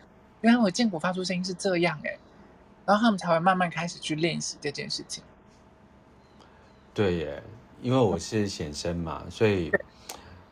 [0.43, 2.17] 原来我剑骨发出声音是这样哎，
[2.85, 5.25] 然后他们才会慢慢开始去练习这件事情。
[6.95, 7.43] 对耶，
[7.83, 9.73] 因为我是显声嘛，所以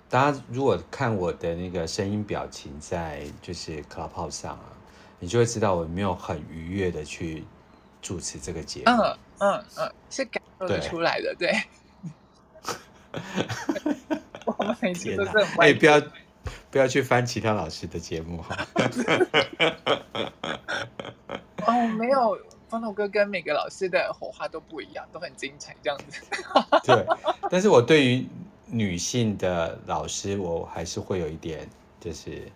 [0.08, 4.72] 大家如果看我的那个声音表情在就是 Clubhouse 上啊，
[5.20, 7.44] 你就会知道我没有很愉悦的去
[8.02, 8.90] 主持这个节目。
[8.90, 11.52] 嗯嗯嗯，是感受得出来的，对。
[13.12, 13.22] 对
[14.46, 16.00] 我们每次都是很哎，不要
[16.70, 18.56] 不要去翻其他老师的节目哈。
[21.66, 22.38] 哦，没有。
[22.66, 26.20] 方头哥跟每个老师的火花都不一样，都很精彩，这样子。
[26.82, 27.06] 对，
[27.48, 28.26] 但是我对于
[28.66, 31.68] 女性的老师，我还是会有一点，
[32.00, 32.50] 就是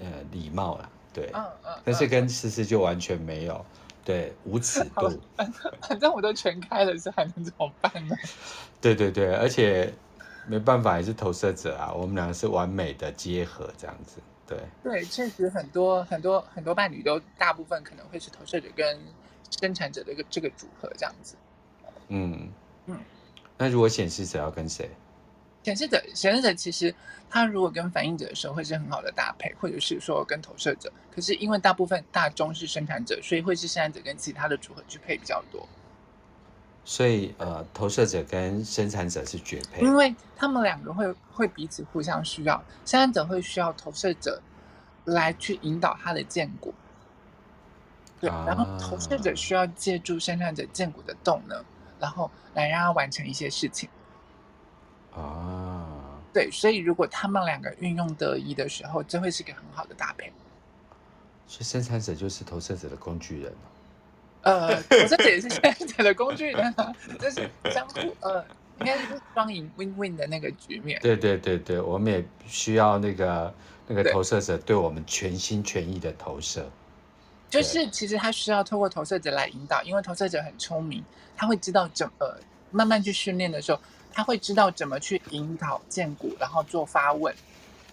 [0.00, 0.88] 呃礼貌啦。
[1.12, 1.74] 对，嗯嗯。
[1.84, 3.66] 但是跟思思就完全没有，
[4.04, 5.20] 对，无尺度。
[5.80, 8.16] 反正我都全开了，是还能怎么办呢？
[8.80, 9.92] 对对对，而且
[10.46, 14.20] 没办法，也是投射者啊，我们两个是完美的结合，这样子。
[14.46, 18.98] 对对，确实很多很多很多伴侣都，大部分可能会是投射者跟。
[19.60, 21.36] 生产者的一个这个组合这样子，
[22.08, 22.50] 嗯
[22.86, 22.98] 嗯，
[23.56, 24.90] 那如果显示者要跟谁？
[25.64, 26.94] 显示者显示者其实
[27.28, 30.92] 他如果跟反应者的时候会是很好的搭配，或者是说跟投射者。
[31.12, 35.66] 可是因为大部分大众是生产者，所以会是生产者跟其他的组合去配比较多。
[36.84, 42.62] 所以呃，投射者跟生产者是绝配，因为他们两个会会彼此互相需要。
[42.84, 44.42] 生产者会需要投射者
[45.06, 46.74] 来去引导他的建骨。
[48.20, 51.64] 对，然后投射者需要借助生产者建骨的动能，
[51.98, 53.88] 然后来让他完成一些事情。
[55.14, 55.43] 啊，
[56.34, 60.30] 对，所以如果他们两个运用得宜的时候，这会是一个很好的搭配。
[61.46, 63.52] 所以生产者就是投射者的工具人。
[64.42, 66.74] 呃，投射者也是生产者的工具人，
[67.18, 68.44] 这是相互呃，
[68.80, 71.00] 应该是双赢 win-win 的那个局面。
[71.00, 73.54] 对对对对，我们也需要那个
[73.86, 76.68] 那个投射者对我们全心全意的投射。
[77.48, 81.04] 就是其实他需要透过投射者来引导，因为投射者很聪明，
[81.36, 82.36] 他会知道怎么
[82.70, 83.80] 慢慢去训练的时候，
[84.14, 87.34] 他会知道怎么去引导荐股，然后做发问。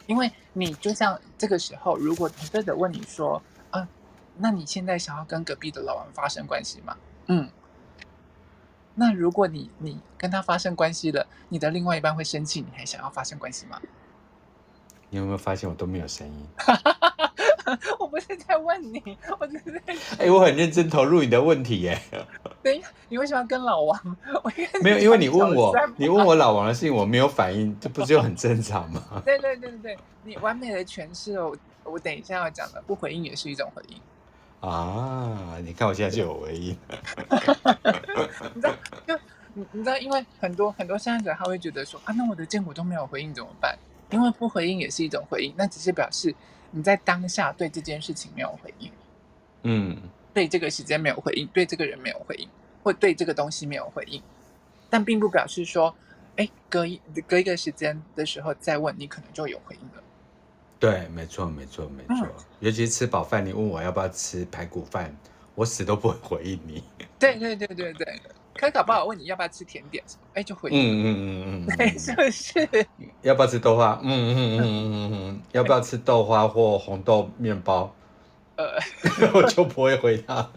[0.08, 3.88] 因为你就像这个时候，如果投射者问你说：“啊，
[4.38, 6.96] 那你现在想要跟隔壁的老王发生关系吗？”
[7.28, 7.50] 嗯，
[8.96, 13.82] 那如果你你跟他发生关系了，你的另外一半会生气，你还想要发生关系吗？
[15.10, 16.48] 你有没有发现我都没有声音？
[18.00, 19.02] 我不是在问你，
[19.40, 19.94] 我只是在……
[20.20, 22.00] 哎、欸，我很认真投入你的问题耶。
[22.64, 24.18] 等一下，你为什么要跟老王？
[24.44, 29.22] 我没有，因为你问我，你问我老王的事情，我没有反应，这不就很正常吗？
[29.26, 31.56] 对对对对对，你完美的诠释了我。
[31.84, 34.00] 我等一下要讲的，不回应也是一种回应
[34.70, 35.58] 啊！
[35.66, 36.78] 你看我现在就有回应。
[38.54, 38.72] 你知道，
[39.08, 39.18] 就
[39.56, 43.76] 你你知道，因为很多很多现在者他会觉得说啊，那我的荐骨都没有回应怎么办？
[44.12, 46.34] 因为不回应也是一种回应，那只是表示。
[46.72, 48.92] 你在当下对这件事情没有回应，
[49.64, 49.98] 嗯，
[50.34, 52.48] 对这个时间没有回应，对这个人没有回应，
[52.82, 54.22] 或对这个东西没有回应，
[54.90, 55.94] 但并不表示说，
[56.38, 60.04] 哎，隔一隔一个时间的时候再问你，可能就有回应了。
[60.80, 62.26] 对，没错，没错，没错。
[62.26, 65.16] 嗯、尤其吃饱饭，你问我要不要吃排骨饭，
[65.54, 66.84] 我死都不会回应你。
[67.20, 68.22] 对对对对对。
[68.54, 70.22] 可搞不好问你要不要吃甜点什么？
[70.34, 70.78] 哎，就回应。
[70.78, 72.88] 嗯嗯嗯嗯，对， 是不是？
[73.24, 74.00] 要不要吃豆花？
[74.04, 77.94] 嗯嗯嗯嗯嗯嗯，要不要吃豆花或红豆面包？
[78.58, 78.78] 呃，
[79.34, 80.50] 我就不会回答。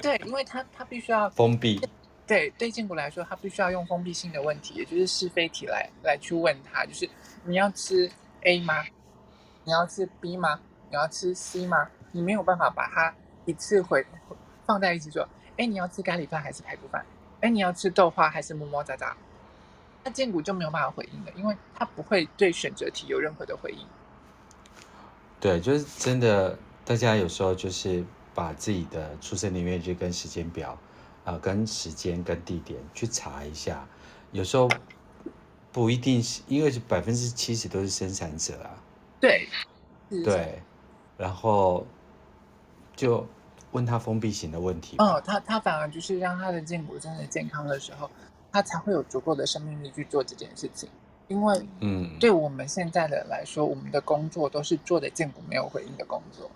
[0.00, 1.80] 对，因为他他必须要封闭。
[2.26, 7.08] 对对，建国来说，他必须要用封闭性的问题，也就是是非题来来去问他，就是
[7.44, 8.10] 你要吃
[8.42, 8.84] A 吗？
[9.64, 10.60] 你要吃 B 吗？
[10.88, 11.88] 你要吃 C 吗？
[12.12, 13.14] 你没有办法把它
[13.44, 14.04] 一次回
[14.64, 15.28] 放在一起说。
[15.60, 17.04] 哎，你要吃咖喱饭还是排骨饭？
[17.42, 19.14] 哎，你要吃豆花还是摸摸杂杂？
[20.02, 23.86] 那建谷就没有办法回应了，因为他不会对选择题有任何的回应。
[25.38, 28.02] 对，就是真的，大家有时候就是
[28.34, 30.70] 把自己的出生年月日跟时间表
[31.24, 33.86] 啊、呃，跟时间跟地点去查一下，
[34.32, 34.66] 有时候
[35.70, 38.70] 不一定是，因为百分之七十都是生产者啊。
[39.20, 39.46] 对，
[40.08, 40.62] 对，
[41.18, 41.86] 然后
[42.96, 43.26] 就。
[43.72, 44.96] 问他封闭型的问题。
[44.98, 48.10] 哦，他他反而就是让他的筋骨真的健康的时候，
[48.50, 50.88] 他才会有足够的生命力去做这件事情。
[51.28, 56.50] 因为，嗯，对我们现在的人来说，我们的工作都是做的筋骨没有回应的工作。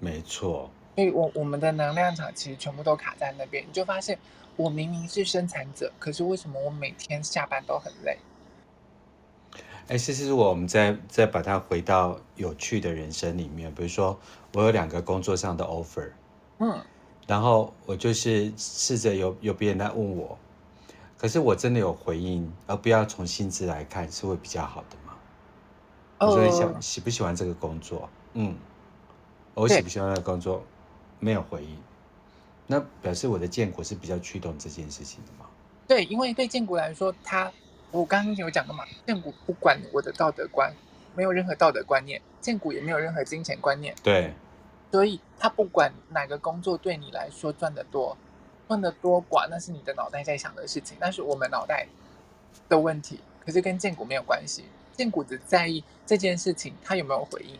[0.00, 0.68] 没错。
[0.96, 4.18] 所以我我们的能量场其实全部都卡在那边，你就发现
[4.56, 8.18] 我明明是生产者，可是为什么我每天下班都很累？
[9.86, 14.18] 哎，其实我们再再把它回到有趣的人生里面，比如说
[14.52, 16.10] 我有两个工作上的 offer，
[16.58, 16.80] 嗯，
[17.26, 20.38] 然后我就是试着有有别人来问我，
[21.16, 25.14] 可是我真的有回应，而不要从薪资来看，是会比较好的吗？
[26.18, 28.08] 哦，所以想喜不喜欢这个工作？
[28.34, 28.56] 嗯，
[29.54, 30.62] 我喜不喜欢那个工作？
[31.20, 31.78] 没有回应，
[32.66, 35.46] 那表示我的建国是比较驱动这件事情的吗？
[35.86, 37.52] 对，因为对建国来说，他。
[37.90, 40.74] 我刚刚有讲过嘛，建国不管我的道德观，
[41.14, 43.94] 没有任何道德观念，建国也没有任何金钱观念。
[44.02, 44.34] 对，
[44.94, 48.16] 所以他不管哪个工作对你来说赚得多，
[48.68, 51.88] 赚得多寡，那是你的脑袋在想的事情，那是我们脑袋
[52.68, 54.66] 的问题，可是跟建股没有关系。
[54.92, 57.58] 建股只在意这件事情他有没有回应，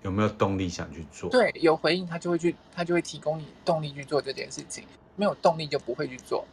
[0.00, 1.28] 有没有动力想去做。
[1.28, 6.46] 对，有回应他就会去，他就会提供你动力去做这件事情，没有动力就不会去做。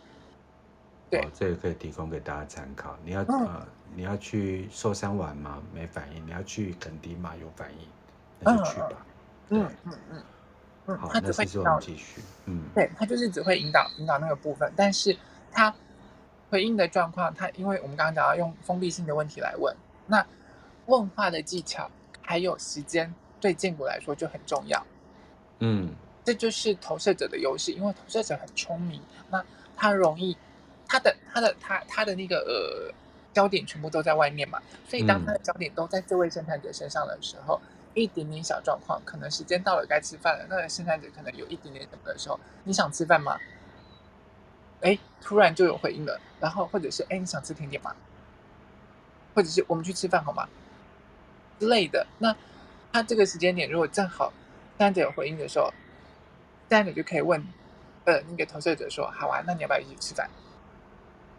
[1.10, 2.98] 对、哦，这个可以提供给大家参考。
[3.06, 5.64] 你要、嗯、呃，你要去寿山玩吗？
[5.74, 6.28] 没反应。
[6.28, 7.34] 你要去垦丁吗？
[7.42, 7.88] 有反应，
[8.42, 8.90] 那就去吧。
[8.92, 9.06] 嗯
[9.52, 9.94] 嗯嗯
[10.88, 10.98] 嗯。
[10.98, 12.22] 好，他只会引导继续。
[12.46, 15.16] 嗯，对，他就是只会引导引导那个部分，但是
[15.52, 15.74] 他
[16.50, 19.76] 回应的状况，他因为我们刚刚讲到用封闭性的问题来问，
[20.08, 20.26] 那
[20.88, 21.90] 问话的技巧
[22.22, 24.84] 还有时间对建国来说就很重要。
[25.60, 25.94] 嗯，
[26.26, 29.44] 这就是投射者的优势，因为投射者很聪明，那
[29.78, 30.36] 他容易。
[30.88, 32.94] 他的他的他他的那个呃
[33.32, 43.38] 焦点全部都在外面嘛，所以当他的焦点都在这位侦探者身上的时候，嗯、一点点小状况，可能时间到了该吃饭了，那个生产者可能有一点点什么的时候，你想吃饭吗？
[44.82, 47.96] 哎，突然就有回应了，然后或者是哎你想吃甜点吗？
[49.36, 50.48] 或者是我们去吃饭好吗？
[51.60, 52.06] 之类的。
[52.18, 52.36] 那
[52.92, 54.34] 他这个时间点如果正好
[54.78, 55.72] 生产者有回应的时候，
[56.70, 57.46] 生产者就可以问
[58.06, 60.30] 呃那个投射者说，好啊，那你要不要一起吃饭？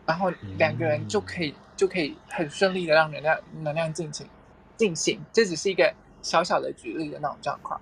[0.06, 4.28] 然后两个人就可以、就可以很顺利的让能量能量进行
[4.76, 7.80] 进行，这只是一个小小的举例的那种状况。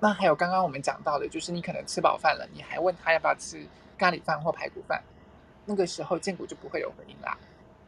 [0.00, 3.64] 那还有刚刚我们讲到的，就是你可能吃饱饭了，你还问他要不要吃
[3.98, 5.02] 咖喱饭或排骨饭，
[5.66, 7.38] 那个时候荐骨就不会有回应啦。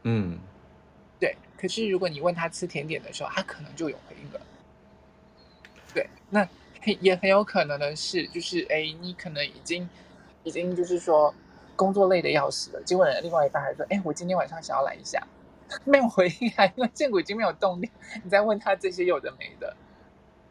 [0.03, 0.39] 嗯，
[1.19, 1.35] 对。
[1.57, 4.41] 可是如果你问他吃甜点的时候，他可能就有回应了。
[5.93, 6.47] 对，那
[6.99, 9.89] 也很有可能的是，就是哎，你可能已经
[10.43, 11.33] 已经就是说。
[11.75, 15.19] 工作累的要死了，结果另外一半还说：“哎，我今天晚上想要来一下。”
[15.85, 17.89] 没有回应啊，因为荐骨已经没有动力。
[18.23, 19.75] 你再问他这些有的没的，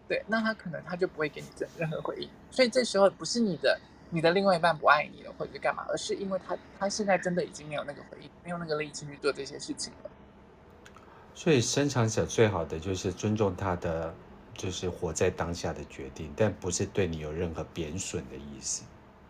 [0.09, 2.29] 对，那他可能他就不会给你任何回应。
[2.51, 3.81] 所以这时候不是你的
[4.11, 10.11] 你的另外一半不爱你了，或者是干嘛，而是因为他他现在真的已经没有那个回应，没有那个力气去做这些事情了。
[11.35, 14.15] 所以生产者最好的就是尊重他的，
[14.55, 18.85] 就是活在当下的决定，但不是对你有任何贬损的意思。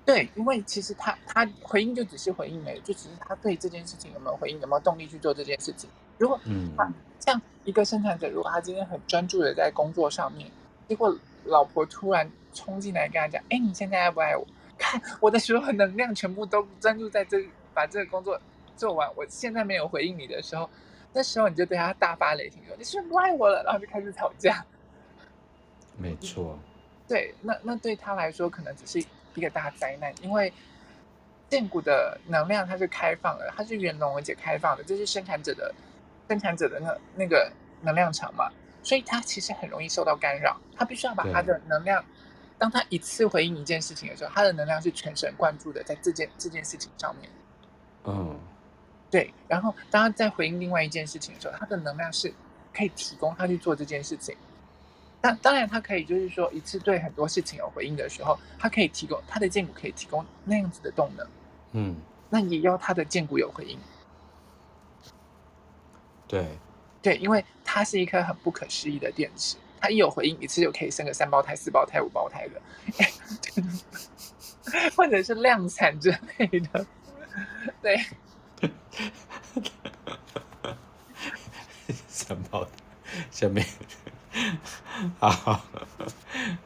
[0.05, 5.89] 对，因为其实他他回应就只是回应没，就只是他对这件事情有没有回应，有没有动力去做这件事情。
[6.19, 6.41] 如果
[6.77, 10.51] 他像一个生产者，如果他今天很专注的在工作上面，
[10.89, 14.45] 结果老婆突然冲进来跟他讲：“哎，你现在爱不爱我？
[14.77, 17.39] 看我的所有能量全部都专注在这，
[17.73, 18.41] 把这个工作
[18.77, 20.69] 做完，我现在没有回应你的时候，
[21.13, 23.63] 那时候你就对他大发雷霆说：你是不是不爱我了？
[23.63, 24.65] 然后就开始吵架。
[25.97, 26.59] 没错，
[27.07, 29.07] 对，那那对他来说可能只是。
[29.35, 30.53] 一个大灾难，因为
[31.49, 35.75] 荐骨的能量它是开放的，它是圆融而且开放的，这是生产者的
[36.29, 38.51] 生产者的那那个能量场嘛，
[38.83, 40.59] 所以它其实很容易受到干扰。
[40.77, 42.05] 它必须要把它的能量，
[42.59, 47.31] 当他一次回应一件事情的时候，它的能量是全神贯注的在这件这件事情上面。
[48.05, 48.39] 嗯，
[49.11, 49.33] 对。
[49.47, 52.33] 然后当他在回应另外一件事情的时候，他的能量是
[52.75, 54.37] 可以提供他去做这件事情。
[55.23, 61.27] 那当然，他可以就是说一次对很多事情有回应的时候，他可以提供他的荐骨可以提供那样子的动能，
[61.73, 61.97] 嗯，
[62.29, 63.79] 那也要他的荐骨有回应。
[66.27, 66.47] 对，
[67.01, 72.61] 对，因为它是一颗很不可思议的电池，它一有回应，一次就可以生个三胞胎、四胞胎、五胞胎的，
[74.97, 76.87] 或者是量产之类的，
[77.81, 78.05] 对，
[82.09, 82.71] 三胞胎
[83.31, 83.65] 下面。
[85.21, 85.61] 好，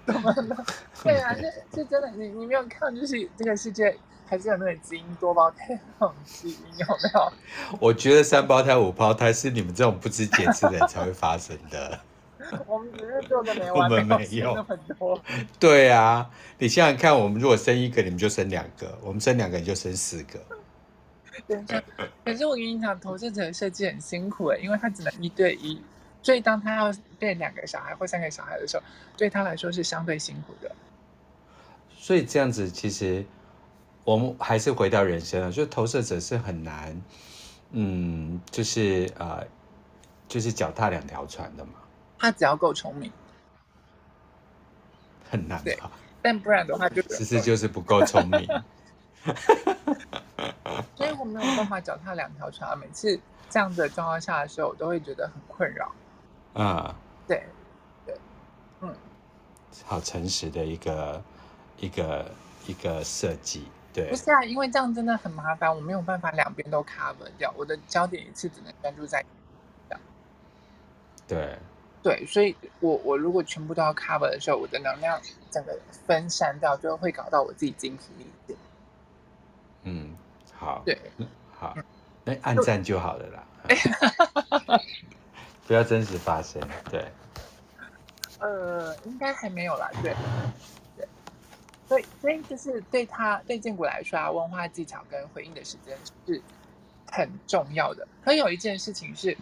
[0.06, 0.64] 怎么了？
[1.02, 1.42] 对啊，是
[1.74, 2.10] 是真的。
[2.12, 7.32] 你你没有看，就是这个世界还是有那个基因多胞胎那种基因，有没有？
[7.80, 11.98] 我觉得三胞胎、五胞胎是你们这种不知节制的人才会发生的。
[12.68, 15.20] 我们只是做的没完没了，没有很多。
[15.58, 20.38] 对啊，你想想看，我们如果生一个，你们就生两个；我们生两个，你就生四个。
[21.48, 21.60] 对，
[22.24, 25.82] 可是我跟你讲，投射者的设计很辛苦诶，因为他只能一对一。
[26.26, 28.82] 所以，当他要带两个小孩或三个小孩的时候，
[29.16, 30.68] 对他来说是相对辛苦的。
[31.96, 33.24] 所以这样子，其实
[34.02, 37.00] 我们还是回到人生啊，就投射者是很难，
[37.70, 39.46] 嗯，就是呃，
[40.26, 41.74] 就是脚踏两条船的嘛。
[42.18, 43.12] 他只要够聪明，
[45.30, 45.92] 很难吧？
[46.20, 48.48] 但不然的话就，就其实就是不够聪明。
[50.96, 52.76] 所以我没有办法脚踏两条船。
[52.76, 53.16] 每次
[53.48, 55.94] 这样子的状况下的时候，我都会觉得很困扰。
[56.56, 56.94] 啊、嗯，
[57.28, 57.42] 对，
[58.04, 58.16] 对，
[58.80, 58.94] 嗯，
[59.84, 61.22] 好诚实的一个
[61.78, 62.30] 一个
[62.66, 63.66] 一个设计。
[63.92, 69.24] 对，不是啊，因为这样真的很麻烦，我没有办法两边都 cover 掉，我的焦点一次只能专注在。
[71.28, 71.58] 对。
[72.02, 78.56] 对，所以我我如果全部都要 cover 的时候，我的能量整个分散掉，就会搞到我自己精疲力尽。
[79.82, 80.16] 嗯，
[80.54, 80.96] 好，对，
[81.52, 81.76] 好，
[82.22, 83.44] 那按赞就好了啦，
[85.66, 86.62] 不要真实发生。
[86.90, 87.04] 对，
[88.40, 90.14] 呃，应该还没有啦，对，
[90.96, 91.08] 对，
[91.88, 95.96] 所以所以就是对他对荐骨来说啊，问话技巧跟回应的时间
[96.26, 96.40] 是
[97.10, 98.06] 很重要的。
[98.24, 99.36] 可有一件事情是。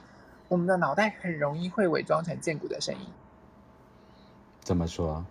[0.46, 3.08] 我们的脑袋很容易会伪装成荐骨的声音，
[4.60, 5.24] 怎么说？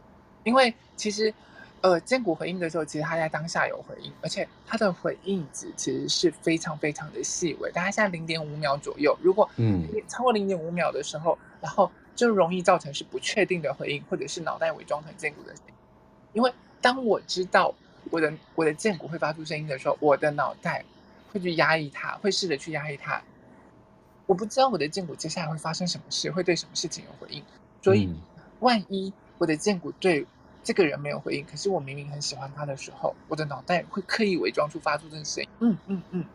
[0.44, 1.32] 因为其实，
[1.84, 9.14] 呃，荐骨回应的时候，其实他在当下有回应，而且他的回应值其实是非常非常的细微，大概现在零点五秒左右。
[9.22, 15.74] 如果嗯超过零点五秒的时候，然后就容易造成是不确定的回应，或者是脑袋伪装成荐骨的声音。
[16.32, 17.76] 因为当我知道
[18.10, 20.86] 我的我的荐骨会发出声音的时候，我的脑袋
[21.34, 23.22] 会去压抑它，会试着去压抑它。
[24.26, 27.44] 我不知道我的荐骨接下来会发生什么事，会对什么事情有回应，
[27.82, 28.10] 所以
[28.62, 30.26] 万一我的荐骨对
[30.64, 36.26] 这个人没有回应，可是我明明很喜欢他的时候，我的脑袋会刻意伪装出发出这个声音，嗯嗯嗯。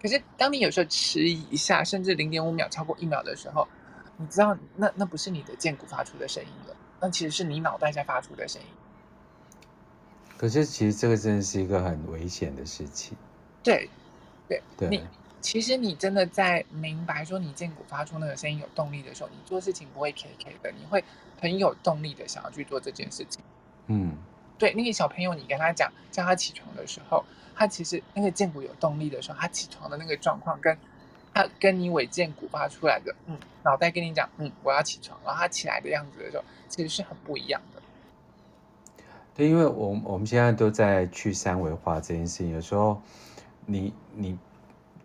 [0.00, 3.68] 可是当你有时候迟疑一下，甚至零点五秒超过一秒的时候，
[4.16, 8.68] 你知道那那不是你的剑骨发出的声音了，那其实是你脑袋在发出的声音。
[10.36, 13.16] 可是其实这个真的是一个很危险的事情。
[13.62, 13.88] 对，
[14.48, 14.88] 对，对。
[14.88, 15.02] 你
[15.44, 21.04] 其实你真的在明白说你荐骨发出那个声音有动力的时候，你做事情不会 K K 的，你会
[21.38, 23.44] 很有动力的想要去做这件事情。
[23.88, 24.16] 嗯，
[24.56, 27.22] 对，那个小朋友，你跟他讲叫他起床的时候，
[27.54, 30.74] 他其实那个荐骨有动力的时候，他起床的那个状况跟
[31.34, 37.82] 他跟你伪荐骨发出来的，嗯，脑袋跟你讲，嗯，我要起床，然后他起来的样子的时候，其实是很不一样的。
[39.34, 42.98] 对，因为我我们现在都在去三维化这件事情，有时候
[43.66, 44.38] 你你。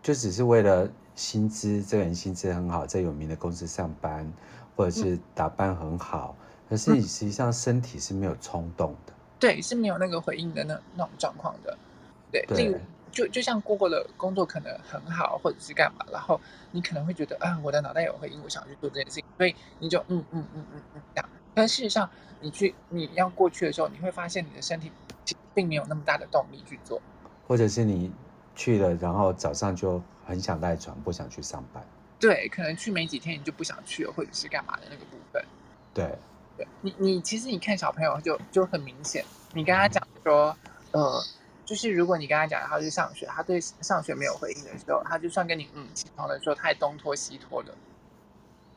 [0.02, 4.30] 就只是为了薪资，这个人薪资很好，在有名的公司上班，
[4.74, 11.76] 或者是打扮很好，嗯、可是你实际上身体是没有冲动的，对，是没有那个回应的那那种状况的，
[12.32, 12.80] 对，对。
[13.12, 16.40] 就就像 Google 的工作可能很好，或者是干嘛，然后
[16.70, 22.08] 你可能会觉得啊，我的脑袋有回应，我想去做这件事情，所以你就嗯嗯嗯嗯嗯这样，但事实上
[22.40, 24.92] 你去你要过去的时候，你会发现你的身体
[25.52, 27.02] 并没有那么大的动力去做，
[27.46, 28.12] 或者是你。
[28.54, 31.82] 去了，然后早上就很想赖床，不想去上班。
[32.18, 35.42] 对，可能去没几天你就不想去了，或者是干嘛的那个部分。
[35.94, 36.18] 对，
[36.56, 39.24] 对你，你其实你看小朋友就就很明显，
[39.54, 40.54] 你跟他讲说，
[40.92, 41.24] 嗯、呃，
[41.64, 47.74] 就是如果你跟他讲他去上学，他对上学没有回应的时候，他就算跟你嗯起床的时候，他也东拖西拖的。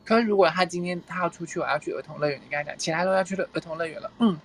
[0.06, 4.38] 可是如果他今天他要出去，我要去儿童乐园，你跟他讲其他都要去了儿童乐园了，嗯，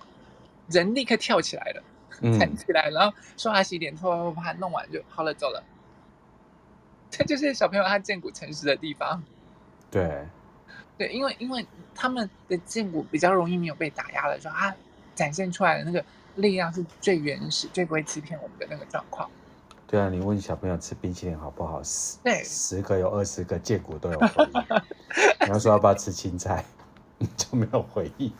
[0.68, 1.82] 人立刻跳起来了。
[2.38, 5.62] 站起来，然后刷牙洗脸，拖拖把它弄完就好了，走了。
[7.10, 9.22] 这就是小朋友他见骨诚实的地方。
[9.90, 10.24] 对，
[10.96, 14.74] 对，因为因为他们的荐骨比较容易没有被打压的时候，他
[15.14, 16.04] 展现出来的那个
[16.36, 19.28] 力量是最原始、最不会欺骗我们的那个状况。
[19.88, 21.82] 对啊，你问小朋友吃冰淇淋好不好？
[21.82, 24.62] 十对十个有二十个见骨都有回应。
[25.46, 26.64] 你要说要不要吃青菜，
[27.18, 28.32] 你就没有回应。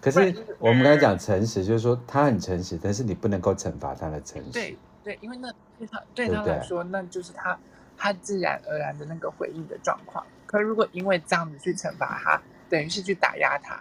[0.00, 4.50] 可是我们刚才讲诚实，就是说他很诚实，但是你不能够惩罚他的诚实。
[4.50, 7.58] 对对，因为那对他对他来说，那就是他
[7.96, 10.24] 他自然而然的那个回应的状况。
[10.46, 13.78] 可是如果因为这样子去惩罚他，等于是去打压他。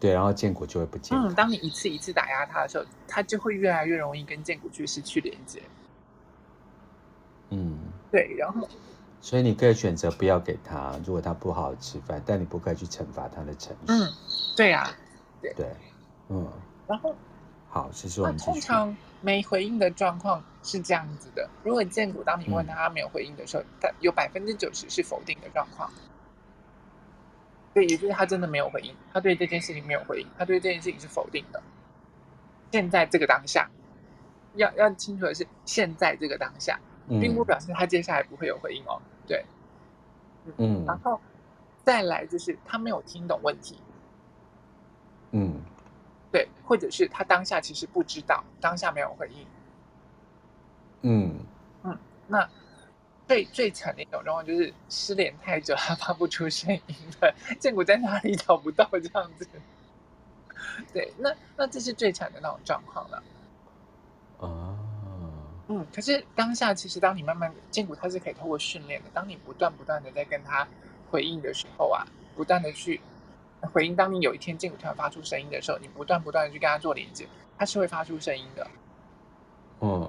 [0.00, 1.16] 对，然后建国就会不见。
[1.16, 5.62] 嗯，当你一次一次打压他的时候，他就会越来越容易跟建国去失去连接。
[7.50, 7.78] 嗯，
[8.10, 8.68] 对，然后。
[9.26, 13.78] 所以你可以选择不要给他，如果他不好好吃饭，但你不可以去惩罚他的诚实。
[13.88, 14.08] 嗯，
[14.56, 14.94] 对呀、啊，
[15.42, 15.66] 对对，
[16.28, 16.48] 嗯。
[16.86, 17.12] 然后，
[17.68, 25.90] 好，其实我们通常没回应的状况是这样子的：如果荐骨当你问他，他没有回应的时候，他、嗯、有百分之九十是否定的状况。
[27.74, 31.60] 对，也就是他真的没有回应，他对这件事情没有回应，他对这件事情是否定的。
[32.70, 33.68] 现在这个当下，
[34.54, 39.02] 要要清楚的是，现在这个当下，并不表示他接下来不会有回应哦。
[39.26, 39.44] 对，
[40.56, 41.20] 嗯，然后
[41.84, 43.78] 再来就是他没有听懂问题，
[45.32, 45.60] 嗯，
[46.30, 49.46] 对，或者是他当下其实不知道，当下没有回应，
[51.02, 51.38] 嗯。
[51.84, 52.48] 嗯，那
[53.28, 59.48] 最最惨的一种状况就是失联太久，他发不出声音的，荐骨在哪里找不到这样子。
[60.92, 63.22] 对，那那这是最惨的那种状况了。
[64.38, 64.76] 哦，
[65.68, 70.66] 嗯，可是当下其实当你慢慢荐骨它是可以透过训练的，当你不断不断的在跟他
[71.10, 72.06] 回应的时候啊，
[72.36, 73.00] 不断的去
[73.72, 77.26] 回应，当你有一天荐骨突然发出声音的时候，你不断不断的去跟他做连接，
[77.58, 78.64] 它是会发出声音的。
[79.80, 80.08] 哦，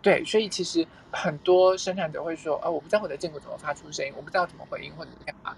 [0.00, 5.54] 对，所以其实很多生产者会说，哦，我不知道我的荐骨怎么发出声音，我不知道怎么回应或者是干嘛。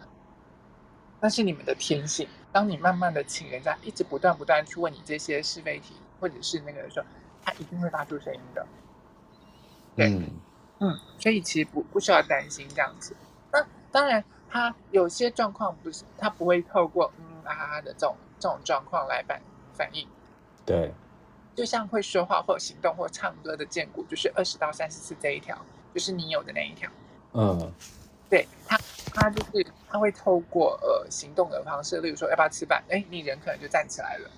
[1.20, 2.28] 那是你们的天性。
[2.50, 7.06] 当你慢慢的请人家一直不断不断去问你这些是非题，或者是那个的时候。
[7.40, 8.66] 他一定会发出声音的，
[9.98, 10.30] 对，嗯，
[10.78, 13.14] 嗯，所以其实不不需要担心这样子。
[13.52, 19.40] 那当然，他有些状况不是他不会透过嗯啊啊的这种这种状况来反
[19.74, 20.06] 反应，
[20.64, 20.94] 对，
[21.56, 25.58] 就像会说话或行动或唱歌的荐骨，就是二十到三十四这一条，
[25.92, 26.88] 就是你有的那一条，
[27.32, 27.72] 嗯，
[28.30, 28.78] 对他
[29.12, 34.30] 他就是他会透过呃行动的方式，例如说要不要吃饭，哎，你人可能就站起来了。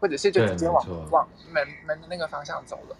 [0.00, 2.96] 或者是就直接往往门门的那个方向走了。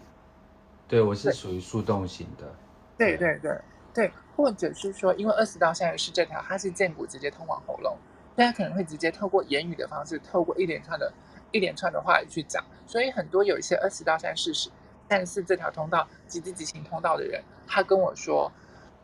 [0.92, 2.54] 对，我是属于速动型的。
[2.98, 3.58] 对对对
[3.94, 7.96] 对，或者是说，因为二十到三十是这条，它是剑骨直接通往喉咙，
[8.36, 11.10] 大家可能会直接透过言语的方式，透过一连串的
[11.50, 12.62] 一连串的话语去讲。
[12.86, 14.70] 所以很多有一些二十道三十四
[15.08, 18.52] 三十四这条通道，几字几行通道的人，他跟我说，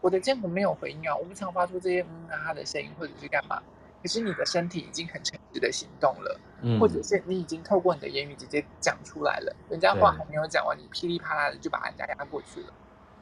[0.03, 3.63] 我的剑骨没有回应啊，我不常发出这些嗯啊的声音，或者是干嘛。
[4.03, 12.73] 可是你的身体已经很诚实的行动了，嗯，或者是你已经透过你的言语直接讲出来了，人家话还没有讲完，你噼里啪啦的就把人家压过去了。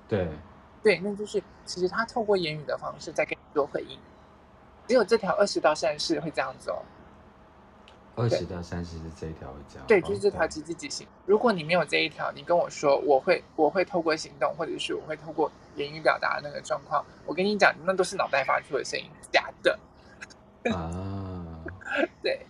[0.08, 0.28] 对，
[0.82, 3.98] 对，那就是其实他透过言语的方式在跟你做回应，
[4.86, 6.82] 只有这条二十到三十会这样子哦。
[8.18, 9.86] 二十到三十是这一条会这样。
[9.86, 11.06] 对，就是这条几字几行。
[11.26, 19.78] 如果你没有这一条，你跟我说我会我会透过行动，或者是我会透过言语表达的那个状况，我跟你讲，那都是脑袋发出的声音，假的。
[20.72, 21.62] 啊，
[22.22, 22.46] 对，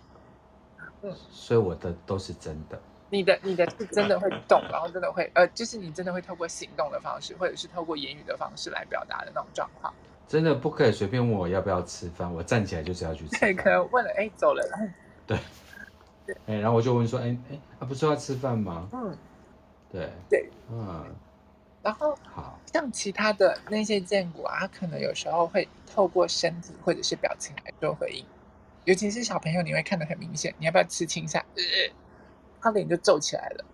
[1.03, 2.79] 嗯，所以我的都是真的。
[3.09, 9.93] 你的你的是真的会动，然后真的会呃，就是你真的会透过行动的方式，或者是透过言语的方式来表达的那种状况。
[10.27, 13.39] 真的不可以随便问我要不要吃饭，我站起来就是要去吃。
[13.41, 14.87] 对，可能问了，哎，走了，然后
[15.27, 15.39] 对，
[16.27, 18.89] 对，哎，然后我就问说，哎哎，啊，不是要吃饭吗？
[18.93, 19.17] 嗯，
[19.91, 21.15] 对对，嗯。
[21.83, 28.27] 然后，好像其他的那些荐骨啊，可能有时候会透过身体或者是表情来做回应，
[28.87, 30.55] 尤其是小朋友，你会看得很明显。
[30.59, 31.45] 你要不要吃青菜？
[31.57, 31.63] 呃，
[32.61, 33.65] 他脸就皱起来了。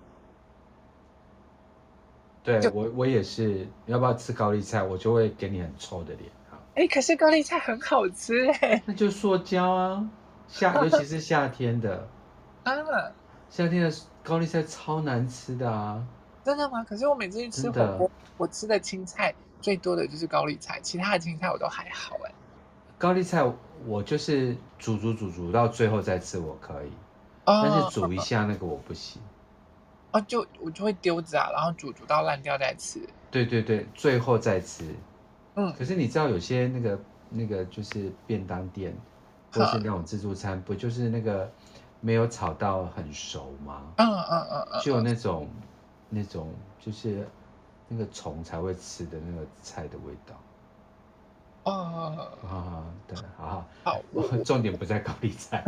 [2.43, 3.69] 对我，我也是。
[3.87, 4.83] 要不要吃高丽菜？
[4.83, 6.31] 我就会给你很臭的脸。
[6.75, 8.83] 哎，可是高丽菜很好吃哎。
[8.87, 10.09] 那就 塑胶啊，
[10.49, 12.09] 夏尤其是夏天的
[12.65, 12.73] 啊，
[13.51, 13.95] 夏天的
[14.25, 16.03] 高丽菜超难吃的啊。
[16.43, 16.83] 真的吗？
[16.85, 22.33] 可是我每次去吃火锅，我吃的青菜最多的就是高丽菜，其他的青菜我都还好哎。
[23.03, 23.43] 高丽菜
[23.85, 26.91] 我就是煮煮煮煮到最后再吃我可以，
[27.47, 29.21] 哦、但是煮一下那个我不行。
[30.13, 33.01] 哦，就我就会丢着啊，然后煮煮到烂掉再吃。
[33.33, 34.85] 对对对，最后再吃。
[35.57, 35.73] 嗯。
[35.77, 36.97] 可是你知道有些那个
[37.29, 38.95] 那个就是便当店，
[39.53, 41.51] 或是那种自助餐，不就是那个
[42.01, 43.83] 没有炒到很熟吗？
[43.97, 44.81] 嗯嗯嗯嗯。
[44.81, 45.49] 就有那种。
[46.15, 47.27] 那种就是
[47.89, 50.35] 那个虫才会吃的那个菜的味道。
[51.65, 55.65] 哦，啊，对，好好，我重点不在高丽菜，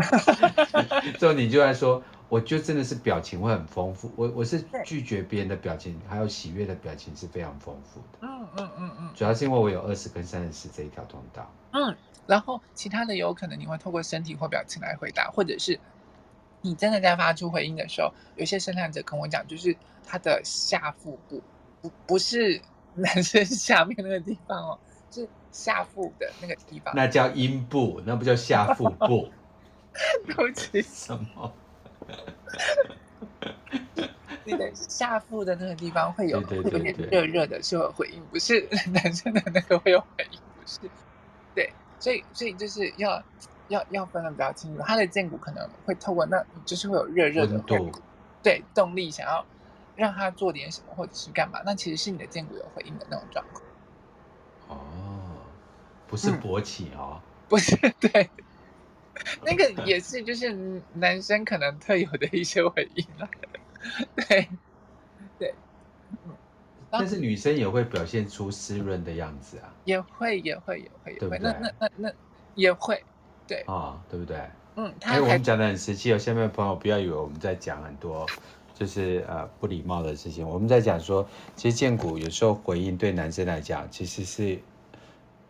[1.18, 4.10] 重点就在说，我就真的是表情会很丰富。
[4.16, 8.18] 我我是拒绝别人的表情，还有喜悦的表情是非常丰富的。
[8.22, 11.48] 嗯嗯嗯嗯，主要是因为我有二十跟三十四这一条通道。
[11.72, 11.94] 嗯，
[12.26, 15.78] 然后其他的有可能你会透过身体或表情来回答，或者是。
[16.66, 21.42] 你真的在发出回应的时候，有些生产者跟我讲，就是他的下腹部，
[21.82, 22.58] 不不是
[22.96, 24.93] 男生下面那个地方哦，是
[25.54, 26.92] 下腹的那个地方。
[26.94, 29.30] 那叫阴部，那不叫下腹部。
[30.26, 31.52] 对不起，什么？
[34.44, 40.80] 你的下腹的那个地方会有会有点热热的，是会有回应，不是 男生的那个会有回应，不是。
[41.54, 43.22] 对，所以所以就是要。
[43.68, 47.92] 要要分的比较清楚，他的剑骨可能会透过那，就是会有热热的动力，
[48.42, 49.42] 对动力想要
[49.96, 53.64] 让他做点什么或者是干嘛，那其实是你的剑骨有回应的那种状况。
[54.68, 55.23] 哦，
[56.14, 58.30] 不是勃起哦，嗯、不是对，
[59.44, 63.28] 那个也是就是男生可能特有的一些回应了，
[64.14, 64.48] 对。
[65.40, 65.52] 对，
[66.88, 71.38] 但是女生也会表现出湿润的样子啊，也会也会也会也会，对对？
[71.40, 72.12] 那那那那
[72.54, 73.02] 也会。
[73.48, 73.58] 对。
[73.62, 74.38] 啊、哦，对不对？
[74.76, 76.18] 嗯，哎，我们讲的很实际哦。
[76.18, 78.24] 下面的朋友不要以为我们在讲很多，
[78.72, 80.48] 就是呃不礼貌的事情。
[80.48, 84.56] 我们在讲说，其实荐骨有时候回应对男生来讲，其实是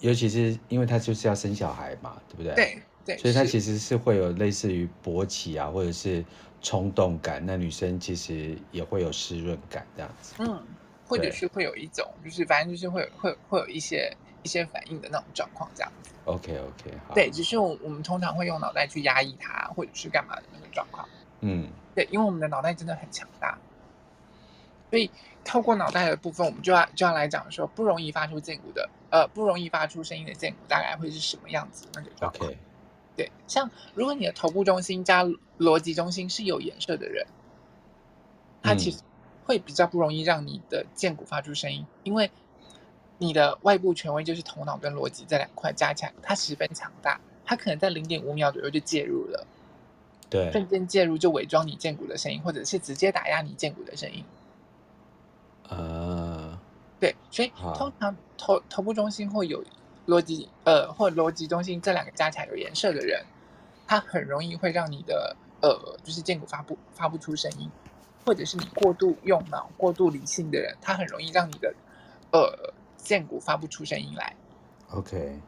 [0.05, 2.55] 尤其是因为他就是要生小孩嘛，对不对？
[2.55, 6.23] 对对，所以他其实是会有类似于勃起啊，或者是
[6.61, 7.43] 冲动感。
[7.47, 10.35] 那女生其实也会有湿润感这样子。
[10.41, 10.63] 嗯，
[11.09, 16.11] 或者是会有一种，就是反正就是会会会有一些一些反应的那种状况这样子。
[16.27, 17.15] OK OK，好。
[17.15, 21.09] 对，只是我我们通常会用脑袋去压抑它，或者是干嘛的那个状况。
[21.41, 23.59] 嗯，对，因为我们的脑袋真的很强大。
[24.95, 25.11] 所以
[25.45, 32.49] 透过脑袋的部分，我们就要就要来讲说，不容易发出剑骨的，呃，不容易发出声音的剑骨大概会是什么样子那个状况。
[32.49, 32.55] Okay.
[33.17, 35.25] 对，像如果你的头部中心加
[35.59, 37.27] 逻辑中心是有颜色的人，
[38.63, 38.99] 他其实
[39.45, 42.31] 会比较不容易让你的剑骨发出声音，嗯、因为
[43.19, 49.45] 你的外部权威就是头脑跟逻辑这两块加起来，它十分强大，它可能在零点五秒左右就介入了，
[50.31, 54.25] 对，瞬间介入就伪装你剑骨的声音，或者是直接打压你剑骨的声音。
[55.69, 56.61] 啊，
[57.01, 59.65] 对，所以通常头头部中心会有
[60.07, 63.25] 逻辑，呃，或逻辑中心这两个加起来有颜色的人，
[63.87, 67.71] 他很容易会让你的呃，就是剑骨发不发不出声音，
[68.27, 71.75] 或者是你过度用脑、过度理性的人，他很容易让你的
[72.33, 74.37] 呃剑骨发不出声音来。
[74.91, 75.41] OK，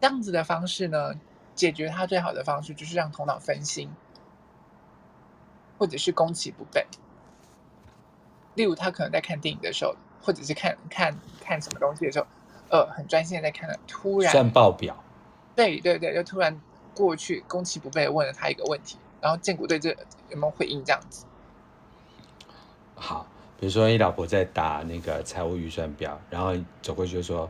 [0.00, 1.12] 这样子的方式呢，
[1.54, 3.90] 解决它最好的方式就是让头脑分心，
[5.76, 6.86] 或者是攻其不备。
[8.58, 12.26] 例如，他可能在看电影的时候，或者是看看看什么东西的时候，
[12.70, 14.96] 呃，很专心的在看了，突然算报表，
[15.54, 16.60] 对对对，就突然
[16.92, 19.90] 过去攻其不备问了他一个问题，然后建国对这
[20.30, 21.24] 有没有回应这样子？
[22.96, 23.28] 好，
[23.60, 26.52] 比如说你老婆在打那个财务预算表，然后
[26.82, 27.48] 走过去就说：“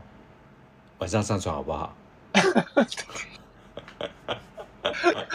[0.99, 1.91] 晚上上床好不好？”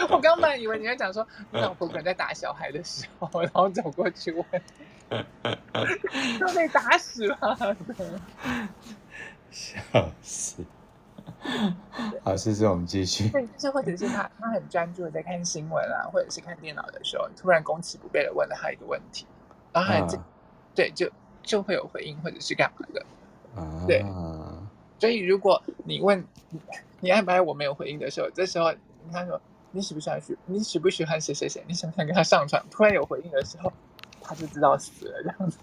[0.09, 4.45] 我刚本来以为你会讲说，你老婆可能在打小孩的时候，然后走过去问。
[6.39, 7.37] 都被打死了，
[9.51, 10.63] 笑死！
[12.23, 13.29] 好，谢谢我们继续。
[13.29, 19.25] 对，就是或者是他，他很专注的在看新闻啊，或者是看电脑的时候，突然攻其不备的问了他一个问题，
[19.71, 20.25] 然后他就、啊、
[20.73, 21.09] 对，就
[21.43, 23.05] 就会有回应，或者是干嘛的。
[23.55, 24.03] 啊，对。
[24.99, 26.25] 所以如果你问
[26.99, 28.73] 你爱不爱我没有回应的时候，这时候
[29.11, 29.39] 他说
[29.71, 30.37] 你喜不喜欢去？
[30.45, 31.63] 你喜不喜欢谁谁谁？
[31.67, 32.65] 你想不想跟他上床？
[32.71, 33.71] 突然有回应的时候。
[34.27, 35.57] 他就知道死了这样子。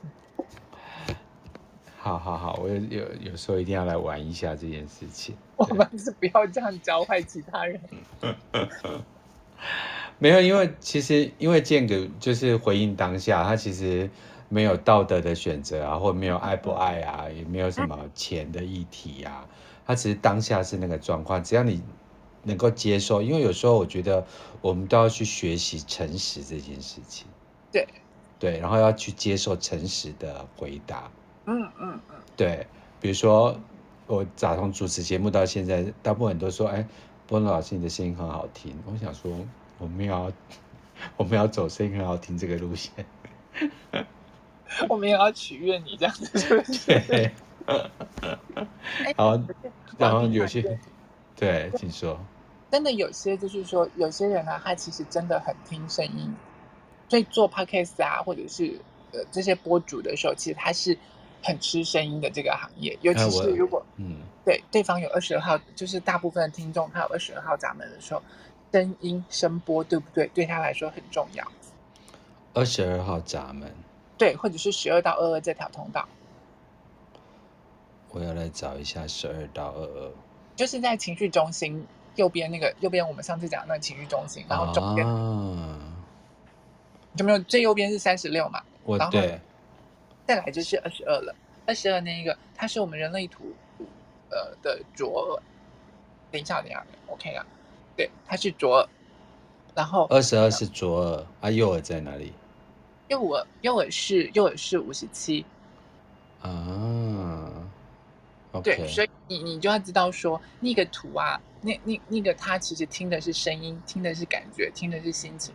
[1.99, 5.37] 好好好，我有有有时候一定要来玩一下这件事情。
[5.57, 7.81] 我们是不要这样教坏其他人。
[10.19, 14.11] 没有，因为其实因为间隔就是回应当下，他其实
[14.49, 19.47] 没有道德的选择啊，或没有爱不爱啊，也没有什么钱的议题啊。
[19.87, 21.81] 他只是当下是那个状况，只要你
[22.43, 24.27] 能够接受，因为有时候我觉得
[24.61, 27.29] 我们都要去学习诚实这件事情。
[27.71, 27.87] 对。
[28.43, 31.09] 对，然后要去接受诚实的回答。
[31.47, 32.17] 嗯嗯嗯。
[32.37, 32.67] 对，
[33.01, 33.57] 比如说
[34.09, 36.85] 我打从主持节目到现在，大部分人都说：“哎，
[37.29, 39.31] 波诺老师，你的声音很好听。”我想说，
[39.79, 40.33] 我们要
[41.17, 42.93] 我们要走声音很好听这个路线。
[44.91, 46.99] 我们也要取悦你这样子，是不是？
[47.07, 47.31] 对。
[49.17, 49.41] 好，
[49.99, 50.81] 然后有些
[51.37, 52.19] 对，请说。
[52.73, 56.35] 真的有些就是说，有些人啊，他其实真的很听声音。
[57.13, 58.75] 所以做 podcast 啊，或者是
[59.13, 60.97] 呃这些播主的时候，其实他是
[61.43, 68.23] 很吃声音的这个行业，尤其是如果嗯对对方有二十二号，就是大部分的听众他有二十二号闸门的时候，
[68.73, 70.27] 声音声波对不对？
[70.29, 71.47] 对他来说很重要。
[72.55, 73.71] 二十二号闸门，
[74.17, 76.09] 对，或者是十二到二二这条通道。
[78.09, 80.11] 我要来找一下十二到二二，
[80.57, 85.07] 就是在情绪中心右边那个右边，我们上次讲的那个情绪中心，然后中间。
[85.07, 85.79] 啊
[87.17, 88.63] 有没有最右边是三十六嘛？
[88.85, 89.19] 我然后
[90.27, 91.35] 再来就是二十二了。
[91.67, 93.55] 二十二那一个，它是我们人类图
[94.31, 95.43] 呃的左耳。
[96.31, 97.47] 等一下，等一下，OK 啊？
[97.97, 98.89] 对，它是左耳。
[99.75, 102.33] 然后二十二是左耳啊，右耳在哪里？
[103.09, 105.45] 右耳，右耳是右耳是五十七。
[106.41, 107.49] 啊
[108.53, 108.63] ，okay.
[108.63, 115.55] 对，所以你你就要知道说那个图啊，那那那个他其实听的是声音，听的是感觉，听的是心情。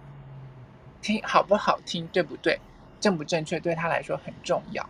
[1.08, 2.60] 听好不好听，对不对？
[3.00, 4.84] 正不正确，对他来说很重要。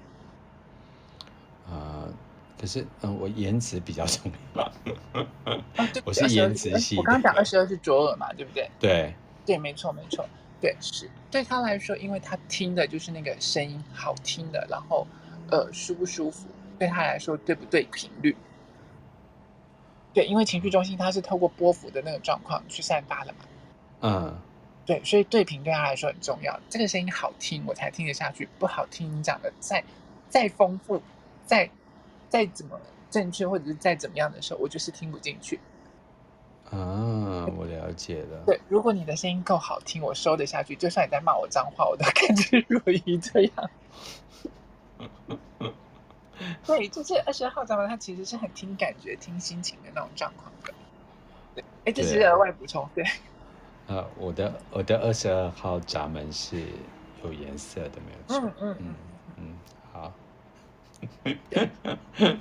[1.67, 2.13] 啊、呃，
[2.59, 4.63] 可是嗯，我颜值比较重要。
[4.63, 4.71] 啊、
[6.03, 6.97] 我是颜值系。
[6.97, 8.67] 我刚刚讲二十二是左耳嘛，对不对？
[8.79, 9.13] 对
[9.45, 10.27] 对，没错没错，
[10.59, 15.05] 对是对他来说，因为他听的就是那个声音好听的，然后
[15.51, 16.47] 呃舒不舒服，
[16.79, 18.35] 对他来说对不对频率？
[20.15, 23.39] 对，因为情绪中心它是透过波幅的那个状况去散发的嘛。
[24.01, 24.39] 嗯。
[24.87, 26.57] 对，所以对频对他来说很重要。
[26.69, 29.83] 这个声音好听，我才听得下去；不好听，你讲的再
[30.29, 31.01] 再丰富，
[31.45, 31.69] 再
[32.29, 32.79] 再怎么
[33.11, 35.59] 正确或者是再怎么样的时候，我就是听不进去。
[36.71, 38.41] 啊，我了解了。
[38.45, 43.69] 对，如果你的声音够好听，我收得下去，就算你在骂我脏话，我都甘之如饴这样。
[46.65, 50.73] 对，就是二十二号闸门，他其实是很听感觉、听心情的那种状况的。
[51.55, 52.87] 对，哎，这是额外补充。
[52.95, 53.03] 对。
[53.87, 56.61] 呃，我的我的二十二号闸门是
[57.23, 58.39] 有颜色的，没有错。
[58.39, 58.95] 嗯嗯嗯
[59.37, 59.57] 嗯，
[59.93, 60.13] 好。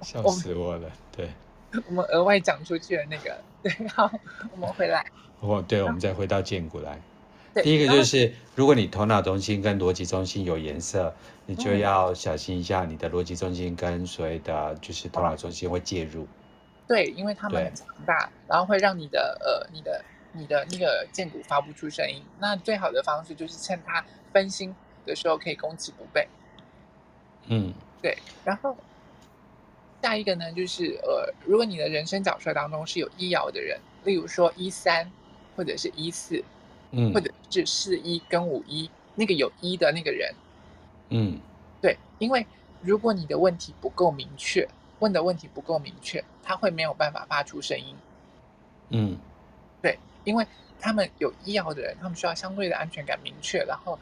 [0.00, 1.28] 笑死我了，对。
[1.88, 4.10] 我们额外讲出去的那个，对，好，
[4.52, 5.04] 我们回来。
[5.40, 7.00] 哦，对，我们再回到荐骨来。
[7.62, 11.14] 第一个就是，如果你头脑中心跟逻辑中心有颜色，
[11.46, 16.26] 你就要小心一下，你的逻辑中心跟所谓的就是头脑中心会介入。
[16.88, 22.22] 对，因为他们很强大，然后会让你的呃，你的你的那个剑骨发不出声音。
[22.38, 24.74] 那最好的方式就是趁他分心
[25.06, 26.26] 的时候，可以攻其不备。
[27.46, 28.76] 嗯，对，然后。
[30.04, 35.08] 下一个呢，就是呃，如果你的人生角色当中是有一爻的人，例如说一三
[35.54, 36.42] 或者是一四，
[36.90, 40.34] 嗯，或者是四一跟五一，那个有一的那个人，
[41.10, 41.38] 嗯，
[41.80, 42.44] 对，因为
[42.80, 44.68] 如果你的问题不够明确，
[44.98, 47.94] 问的问题不够明确，他会没有办法发出声音，
[48.88, 49.16] 嗯，
[49.80, 50.46] 对，因为
[50.80, 53.98] 他们有医药的人，他们需要相对的安全感明确，然后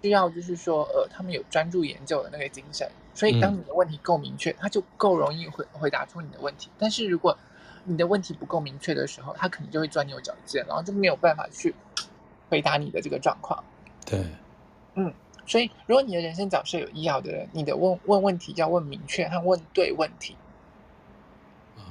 [0.00, 2.88] 需要就是说呃，他们有专注研究的那个精神。
[3.14, 6.70] 所以，当你的问题够明确，他就够容易回回答出你的问题。
[6.78, 7.36] 但是，如果
[7.84, 11.74] 你的问题不够明确的时候，他可能就会钻牛角尖，然后就没有办法去
[12.48, 13.62] 回答你的这个状况。
[14.06, 14.24] 对，
[14.94, 15.12] 嗯，
[15.46, 20.36] 所以，如果你的人生角色有医药的人，你的问问问题要问明确和问对问题。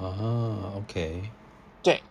[0.00, 1.30] 啊，OK，
[1.84, 2.02] 对，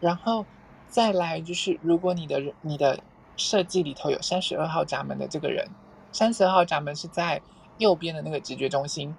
[0.00, 0.46] 然后
[0.88, 2.98] 再来就是，如果你的你的
[3.36, 5.68] 设计里头有三十二号闸门的这个人，
[6.12, 7.40] 三十二号闸门是在。
[7.78, 9.14] 右边的那个直觉中心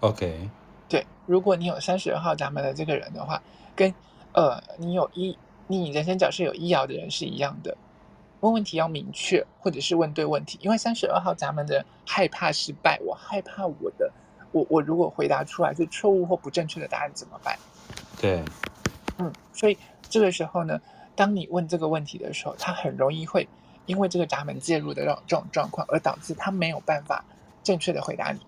[0.00, 0.48] ，OK，
[0.88, 3.42] 对，如果你有三十二号闸门的这个人的话，
[3.76, 3.94] 跟
[4.32, 5.36] 呃你有一
[5.66, 7.76] 你人生角色有一爻的人是一样的，
[8.40, 14.10] 问问题要明确，或者是问对问题，因为三十二号闸门的人害怕失败，我害怕我的
[14.50, 17.58] 我我如果回答出来是错误或不正确的答案怎么办？
[18.18, 18.42] 对，
[19.18, 19.76] 嗯，所以
[20.08, 20.80] 这个时候呢，
[21.16, 23.48] 当你问这个问题的时候，他很容易会
[23.86, 27.24] 因为这个闸门介入的这种这种状况，而导致他没有办法。
[27.64, 28.40] 正确的回答你，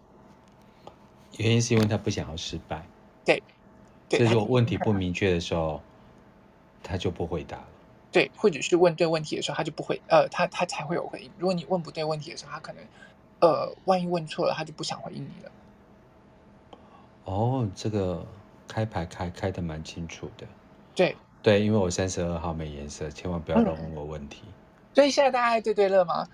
[1.38, 2.84] 原因是因为他不想要失败。
[3.24, 3.42] 对，
[4.10, 5.80] 所以如果问题不明确的时候，
[6.82, 7.64] 他就不回答了。
[8.12, 11.30] 对，或者是问对问题的时候，他就不会，呃，他他才会有回应。
[11.38, 12.84] 如果你问不对问题的时候，他可能，
[13.40, 15.50] 呃，万一问错了，他就不想回应你了。
[17.24, 18.22] 哦，这个
[18.68, 20.46] 开牌开开的蛮清楚的。
[20.94, 24.42] 对对，因为我三十二号没颜色，千万不要乱问我问题。
[24.48, 24.52] 嗯
[24.96, 26.26] 所以现在大家还对对乐吗？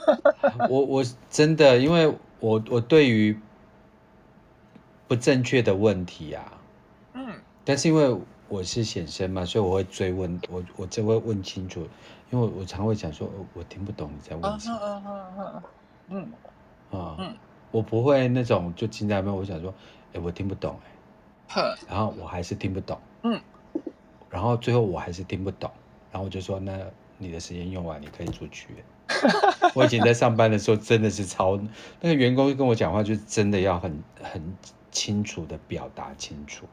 [0.68, 2.08] 我我真的，因为
[2.40, 3.38] 我我对于
[5.08, 6.52] 不正确的问题啊，
[7.14, 8.14] 嗯，但是因为
[8.48, 11.80] 我是显身嘛，所以我会追问，我我就会问清楚，
[12.30, 15.62] 因为我，我常会讲说，我听不懂你在问什么，嗯嗯嗯
[16.10, 16.32] 嗯。
[16.90, 17.36] 嗯，嗯，
[17.70, 19.72] 我不会那种就进在那边，我想说，
[20.14, 23.40] 哎，我听不懂，哎，然后我还是听不懂，嗯，
[24.30, 25.70] 然后最后我还是听不懂，
[26.10, 26.80] 然后我就说那。
[27.22, 28.68] 你的时间用完，你可以出去。
[29.76, 31.60] 我以前在上班的时候，真的是超
[32.00, 34.56] 那个员工跟我讲话，就真的要很很
[34.90, 36.64] 清楚的表达清楚。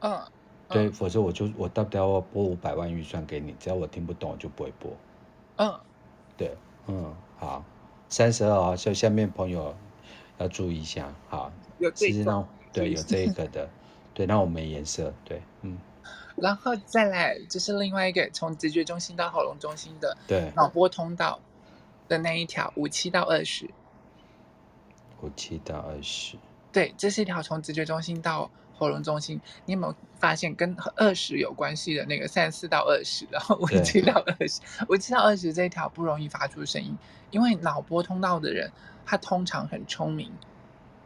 [0.00, 0.20] 嗯，嗯
[0.68, 4.90] 对，否则我就我到底要拨五百万预算给你，只要我听不懂，我就不会拨。
[5.58, 5.72] 嗯，
[6.36, 6.56] 对，
[6.88, 7.64] 嗯，好，
[8.08, 9.76] 三十二号，所以下面朋友
[10.38, 13.70] 要注意一下，好，有这个，对，有这个的，
[14.12, 15.78] 对，那我没颜色，对，嗯。
[16.36, 21.40] 然后再来就是另外一个从直觉中心到喉咙中心的对脑波通道
[22.08, 23.70] 的那一条五七到二十，
[25.20, 26.36] 五七到二十，
[26.72, 29.40] 对，这是一条从直觉中心到喉咙中心。
[29.64, 36.98] 你有没有发现跟二十有关系的那个三十四到二十，然后五七到二十，五七到二十这一条不容易发出声音，
[37.30, 38.72] 因为脑波通道的人
[39.06, 40.32] 他通常很聪明，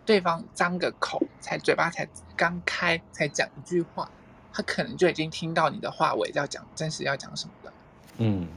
[0.06, 4.10] 对方张个口才嘴巴才刚开才讲一句话。
[4.58, 7.72] 他可能就已经听到你的话尾要讲真实要讲什么了，
[8.16, 8.48] 嗯，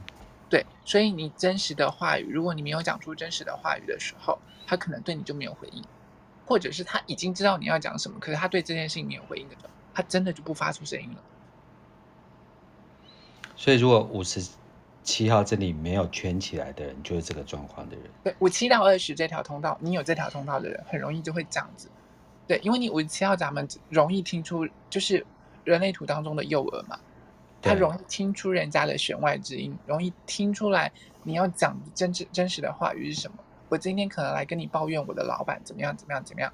[0.50, 4.36] 对，所以你真实的话语，如果你没有讲出真实的话语的时候，
[4.66, 5.80] 他可能对你就没有回应，
[6.44, 11.22] 或者是他已经知道你要讲什么，可是他对这件事情没有回应的时候，他真的就不发出声音了。
[13.54, 14.44] 所以，如果五十
[15.04, 18.04] 七号这里没有圈起来的人，就是这个状况的人。
[18.24, 21.88] 对，五七到二十这条通道，你有这条通道的人，很容易就会这样子。
[22.48, 25.24] 对，因为你五十七号闸门容易听出就是。
[25.64, 26.98] 人类图当中的幼儿嘛，
[27.60, 30.90] 他容易听出人家的弦外之音，容易听出来
[31.22, 33.36] 你要讲真真真实的话语是什么。
[33.68, 36.52] 我今天可能来跟你抱怨我的老板怎么样怎么样怎么样，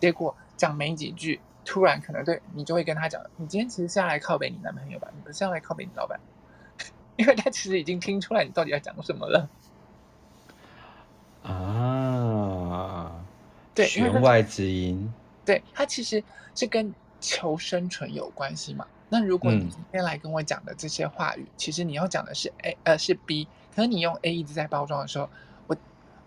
[0.00, 5.08] 结果讲没几句，突然可能对你就会跟他讲，你今天其实是要来靠北你男朋友吧？
[5.14, 6.18] 你不是要来靠北你老板？
[7.16, 9.48] 因为他其实已经听出来你到底要讲什么了。
[11.42, 13.24] 啊，
[13.74, 15.12] 对，弦外之音。
[15.44, 16.22] 对，他其实
[16.54, 18.86] 是跟求生存有关系嘛。
[19.10, 25.30] 那如果你今天来跟我讲的这些话语，嗯、其实你要讲的是 A，呃，是 B，可是你用 A 一直在包装的时候，
[25.66, 25.76] 我，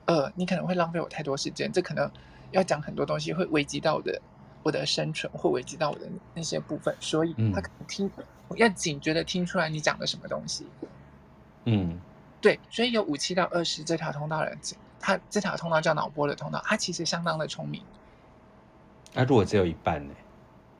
[0.06, 2.10] 呃，你可能会浪费我太多时间，这可能
[2.50, 4.20] 要讲很多东西，会危及到我的
[4.64, 10.66] 我的生存，会危及到我的那些部分，所以他可能听，嗯、要警觉的听出来你讲的什么东西。
[11.66, 12.02] 嗯，
[12.42, 14.58] 对，所以有五七到二十这条通道的人，
[15.00, 17.84] 他这条通道叫脑波的通道，他其实相当的聪明。
[19.14, 20.16] 那、啊、如果只有一半呢？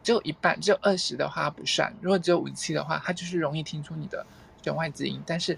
[0.04, 1.94] 只有一半，只有二十的话不算。
[2.02, 4.26] 如果只有五七的话，他就是容易听出你的
[4.62, 5.58] 弦外之音，但是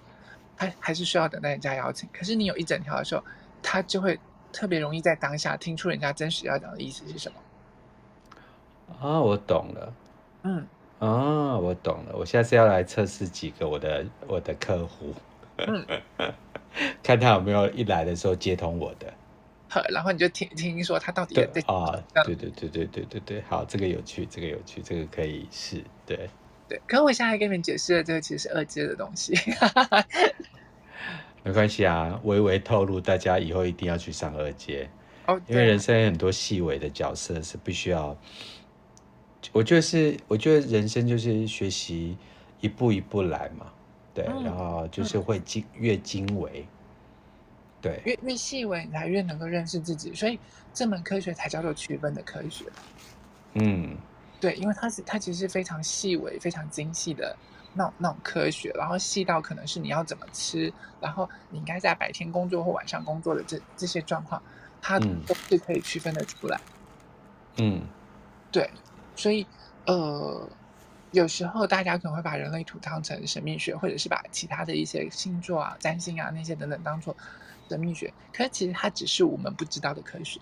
[0.57, 2.09] 他还是需要等待人家邀请。
[2.13, 3.23] 可是你有一整条的时候，
[3.61, 4.19] 他就会
[4.51, 7.37] 特别容易在当下听出人家真实要讲的意思是什么。
[9.01, 9.93] 啊，我懂了。
[10.43, 10.67] 嗯，
[10.99, 12.15] 啊，我懂了。
[12.15, 15.13] 我下次要来测试几个我的我的客户，
[15.57, 15.85] 嗯，
[17.01, 19.13] 看他有没有一来的时候接通我的。
[19.89, 21.35] 然后你就听听说他到底
[21.67, 26.29] 啊，对对对对对对对，好，这个有趣，这个有趣，这个可以试，对
[26.67, 26.81] 对。
[26.87, 29.33] 可是我现在跟你们解释的这个其实是二阶的东西，
[31.43, 34.89] 没关系啊，微微透露，大家以后一定要去上二阶
[35.27, 38.17] 哦，因为人生有很多细微的角色是必须要，
[39.51, 42.17] 我觉得是，我觉得人生就是学习
[42.61, 43.67] 一步一步来嘛，
[44.13, 46.65] 对，嗯、然后就是会精越精微。
[47.83, 50.39] 对，越越细微，你才越能够认识自己，所以
[50.73, 52.63] 这门科学才叫做区分的科学。
[53.55, 53.97] 嗯，
[54.39, 57.35] 对，因为它是它其实是非常细微、非常精细的
[57.73, 60.71] 那种那种科学，然后细到可能是你要怎么吃，
[61.01, 64.41] 然后你应该在白天工作或晚上工作的这这些状况，
[64.81, 66.57] 它都是可以区分的出来。
[67.57, 67.81] 嗯，
[68.49, 68.69] 对，
[69.13, 69.45] 所以
[69.87, 70.49] 呃，
[71.11, 77.13] 有时候大家可能会把人类图当成神秘学，或者是把其他的一些星座啊、占星啊那些等等当做。
[77.69, 80.39] 神秘学，可是其实它只是我们不知道的科学。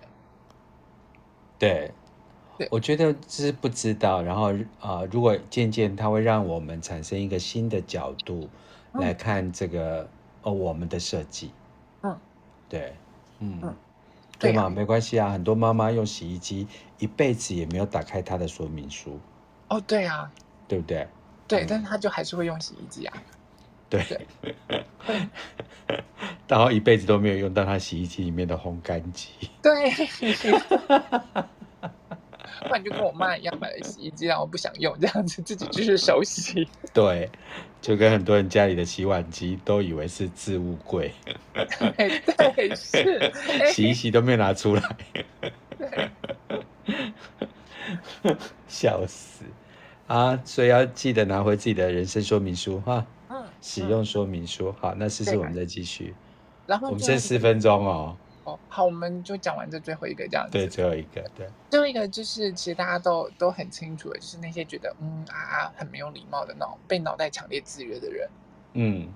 [1.58, 1.92] 对，
[2.58, 8.50] 对，我觉得是不知道，然后啊、呃，如果渐渐它会让我们产生一个新的角度
[8.94, 10.10] 来看这个、嗯、
[10.44, 11.52] 哦，我们的设计。
[12.02, 12.20] 嗯，
[12.68, 12.96] 对，
[13.40, 13.76] 嗯，嗯
[14.40, 14.70] 对吗？
[14.70, 16.68] 没关系啊，很多妈妈用洗衣机
[16.98, 19.20] 一辈子也没有打开它的说明书。
[19.70, 20.32] 哦，对啊，
[20.68, 21.08] 对不对？
[21.48, 23.24] 对，嗯、但是他就还是会用洗衣机啊。
[23.92, 24.02] 对，
[26.48, 29.30] 然后一辈子都没有用到他洗衣机里面的烘干机。
[29.62, 29.92] 对，
[32.62, 36.68] 不然就跟我妈一样，买了洗衣机，然后不想用，这样子自己就是手洗。
[36.94, 37.30] 对，
[37.82, 41.12] 就跟很多人家里的洗碗机都以为是置物柜。
[41.54, 42.22] 对，
[42.56, 43.32] 对，是。
[43.74, 44.84] 洗一洗都没有拿出来。
[48.70, 49.44] 笑死
[50.08, 50.40] 啊！
[50.46, 53.06] 所以要记得拿回自己的人生说明书哈。
[53.62, 56.14] 使用说明书，好，那试试我们再继续。
[56.66, 58.16] 然后我们剩四分钟哦。
[58.44, 60.54] 哦，好，我们就讲完这最后一个这样子。
[60.54, 61.48] 对，最后一个，对。
[61.70, 68.30] 最后一个就是，其实大家都都很清楚的，就是那些觉得嗯啊很没有礼貌的那种被脑袋强烈制约的人。
[68.74, 69.08] 嗯，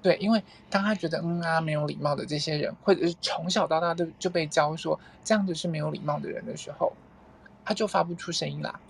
[0.00, 6.92] 对，因为当他觉得嗯啊没有礼貌的这些人，或者是从小到大都就被教说这样子是没有礼貌的人的时候，
[7.64, 8.80] 他就发不出声音啦。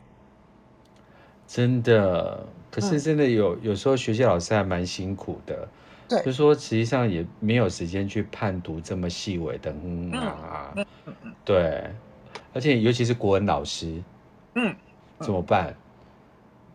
[1.49, 5.68] 真的，可是真的有、嗯、有时候学习老师还蛮辛苦的，
[6.09, 11.91] 对，就是说实际上也没有时间去判读这么细微的嗯啊，嗯嗯嗯对，
[12.55, 14.03] 而且尤其是国文老师，
[14.55, 14.75] 嗯，
[15.18, 15.75] 怎么办？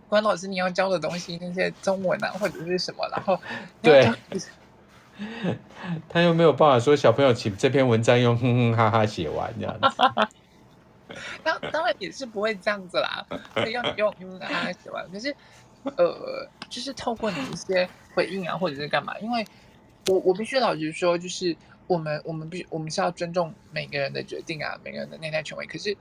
[0.10, 3.40] 国文老师你要教的东西那些中文啊或者是什么，然后
[3.82, 4.12] 对，
[6.10, 9.88] 他又没有办法说小朋友请这篇文章用哼哼哈哈写完这样子。
[11.44, 15.10] 当当然也是不会这样子啦，所以要你用嗯啊写完。
[15.12, 15.34] 可是，
[15.98, 19.18] 呃，就是透过你一些回应啊，或者是干嘛？
[19.20, 19.46] 因为
[20.08, 21.56] 我我必须老实说，就是
[21.88, 25.66] 我们我们必须我们是要尊重每个人的决定啊，每个人的内在权威。
[25.66, 25.96] 可是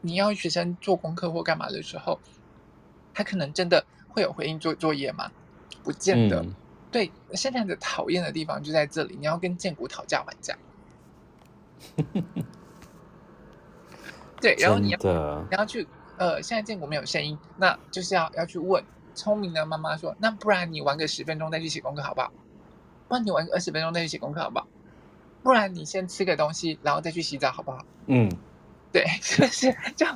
[0.00, 2.18] 你要学生做功课或干嘛的时候，
[3.12, 5.30] 他可能真的会有回应做作业吗？
[5.82, 6.40] 不见得。
[6.42, 6.54] 嗯、
[6.90, 10.56] 对，现在的讨厌的地方就在这里，你要跟荐骨讨价还价。
[14.40, 14.98] 对，然后你要
[15.48, 15.86] 你要去
[16.18, 18.82] 呃，现在建国没有声音，那就是要要去问
[19.14, 22.32] 聪明的妈妈说，那不然你玩个十分钟再去写功课好不好？
[23.08, 24.66] 不然你玩个二十分钟再去写功课好不好？
[25.42, 27.84] 不然你先吃个东西，然后再去洗澡好不好？
[28.06, 28.28] 嗯，
[28.92, 30.06] 对， 就是就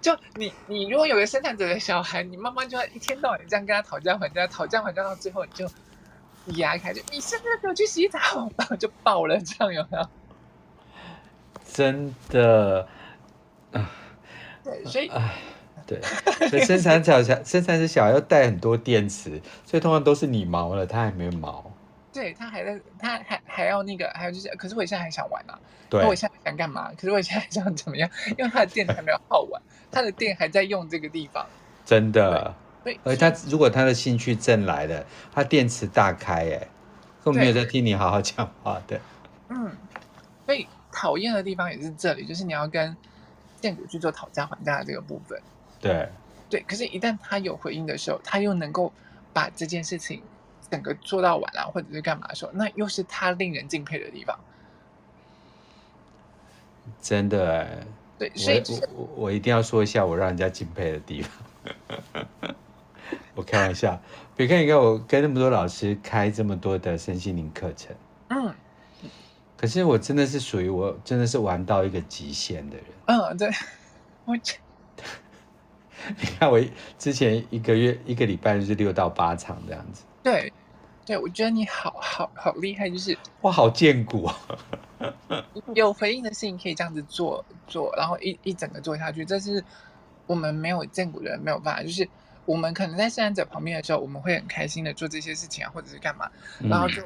[0.00, 5.68] 就你你如果有个生产者的小孩，你妈妈就要一天到晚这样跟他讨价还价，讨价还价到最后你就
[6.58, 8.18] 压开，就你现在给我去洗澡，
[8.56, 10.08] 然后就爆了，这样有没有？
[11.64, 12.86] 真的，
[13.72, 13.90] 啊，
[14.64, 15.32] 对， 所以啊，
[15.86, 16.00] 对，
[16.48, 21.70] 所以生产小小生产者小孩要带很多电池，所以通常都是你毛了，他还没毛。
[22.12, 25.58] 对他还在，他还还要那个，还有就是，可是我现在还想玩啊。
[25.88, 26.92] 对，我现在想干嘛？
[26.92, 28.08] 可是我现在想怎么样？
[28.36, 31.46] 因为他的电还没有耗完，他的电还在用这个地方。
[31.86, 32.54] 真的。
[32.84, 33.00] 对。
[33.02, 36.68] 而他如果他的兴趣正来了，他电池大开，哎，
[37.24, 39.00] 根本没有在听你好好讲话的。
[39.48, 39.70] 嗯。
[40.44, 42.94] 所以讨厌的地方也是这里，就是你要跟
[43.62, 45.40] 建股去做讨价还价的这个部分。
[45.80, 46.06] 对。
[46.50, 48.92] 对，可是，一旦他有回应的时候，他又能够
[49.32, 50.22] 把这件事情。
[50.70, 54.40] 整个做到完了，或者是干嘛的时候，那又是他令人敬佩的地方。
[56.98, 57.86] 真的哎，
[58.18, 62.24] 对，所以我我我一定要说一下我让人家敬佩的地方。
[63.36, 64.00] 我开玩笑，
[64.34, 67.98] 别看你看我跟那么多老师开这么多的身心灵课程，嗯，
[69.62, 72.86] 可是我真的是属于我真的是玩到一个极限的人。
[73.06, 73.48] 嗯，对，
[74.26, 74.36] 我。
[76.18, 76.60] 你看我
[76.98, 80.02] 之前一个月一个礼拜就是六到八场这样子。
[80.20, 80.52] 对。
[81.04, 84.36] 对，我觉得你好好好厉害，就是我，好见骨啊！
[85.74, 89.62] 有回应的事情可以这样子做做，然后一一整个做下去，这是
[90.26, 91.82] 我们没有见骨的人没有办法。
[91.82, 92.08] 就是
[92.46, 96.30] 我们可能在生产者旁边的时候，我们会很开心的做这些事情啊，或者是干嘛，
[96.70, 97.02] 然后就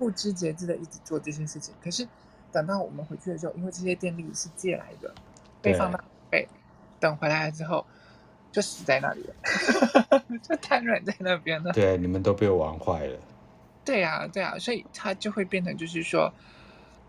[0.00, 1.72] 不知节制的一直做这些事情。
[1.74, 2.08] 嗯、可是
[2.50, 5.14] 等到我们回去的时候，因为这些电力是借来的，
[5.60, 6.48] 被放到被
[6.98, 7.86] 等回来了之后。
[8.52, 11.70] 就死在那里了， 就瘫软在那边了。
[11.72, 13.16] 对，你们都被我玩坏了。
[13.84, 16.34] 对啊，对啊，所以他就会变成，就是说，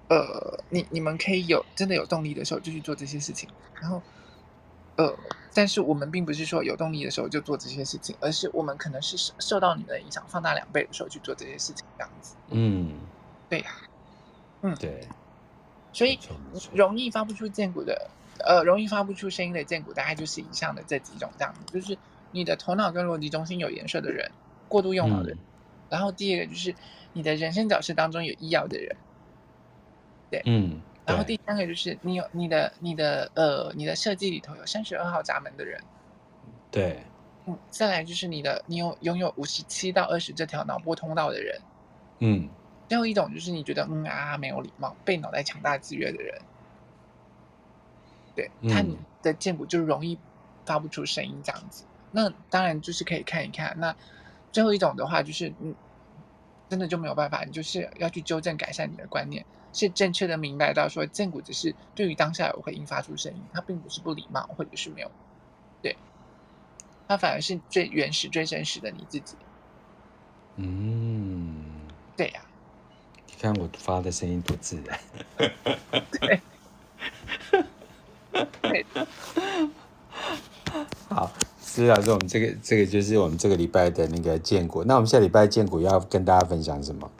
[0.07, 3.49] 呃，你你们可以有真的有动力的时候就去做这些事情，
[3.81, 3.99] 然后，
[5.01, 5.17] 呃，
[5.53, 12.35] 但是我们并不是说有动力的时候就做这些事情，而是我们可能是受受到你的影响放大两倍的时候去做这些事情，这样子。
[12.49, 12.99] 嗯，
[13.49, 13.71] 对呀，
[14.61, 15.07] 嗯，对，
[15.91, 16.19] 所以
[16.73, 18.11] 容易发不出剑骨的。
[18.43, 21.95] 呃，容易发不出声音的剑骨，大概就是以上的这几种这样子，就是
[22.31, 24.31] 你的头脑跟逻辑中心有颜色的人，
[24.67, 25.37] 过度用脑的人。
[25.37, 25.45] 嗯、
[25.89, 26.75] 然后第二个就是
[27.13, 28.97] 你的人生角色当中有医药的人，
[30.31, 30.81] 对，嗯。
[31.05, 35.81] 然后第三个就是你有你的你的呃你的设计里头有三十二号闸门的人，
[36.69, 37.03] 对，
[37.45, 37.57] 嗯。
[37.69, 41.61] 再来就是你的你有拥有五十七到二十这条脑波通道的人，
[42.19, 42.49] 嗯。
[42.87, 46.41] 最后一种就是你觉得嗯啊没有礼貌，被脑袋强大制约的人。
[48.35, 48.83] 对，他
[49.21, 50.17] 的剑骨就容易
[50.65, 51.85] 发不出声音这样子。
[52.11, 53.73] 那当然就是可以看一看。
[53.79, 53.95] 那
[54.51, 55.73] 最后一种的话，就是嗯，
[56.69, 65.11] 真的就没有办法，你就是要去纠正改善你的观念，是正确的明白到说建股只是对于当下有回应发出声音，它并不是不礼貌或者是没有。
[65.81, 65.95] 对，
[67.07, 69.35] 它反而是最原始、最真实的你自己。
[70.57, 71.65] 嗯，
[72.15, 72.49] 对呀、啊。
[73.27, 74.99] 你看我发的声音多自然。
[76.19, 76.39] 对。
[81.09, 81.29] 好，
[81.61, 84.83] 施老师，我们这个这个就是我们这个礼拜的那个荐骨。
[84.83, 87.11] 那我们下礼拜荐骨要跟大家分享什么？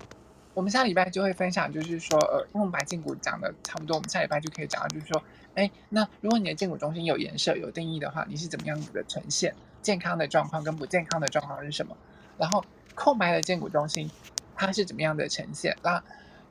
[0.61, 5.23] 我们下礼拜就会分享，就是说，呃，因为我们把胫骨讲的差不多，我们下礼拜就可以讲到，就是说，
[5.55, 9.55] 哎，那如果你的胫骨中心有颜色、有定义的话，你是怎么样子的呈现？
[9.81, 11.97] 健康的状况跟不健康的状况是什么？
[12.37, 14.07] 然后空白的荐骨中心，
[14.55, 15.75] 它是怎么样的呈现？
[15.81, 15.99] 那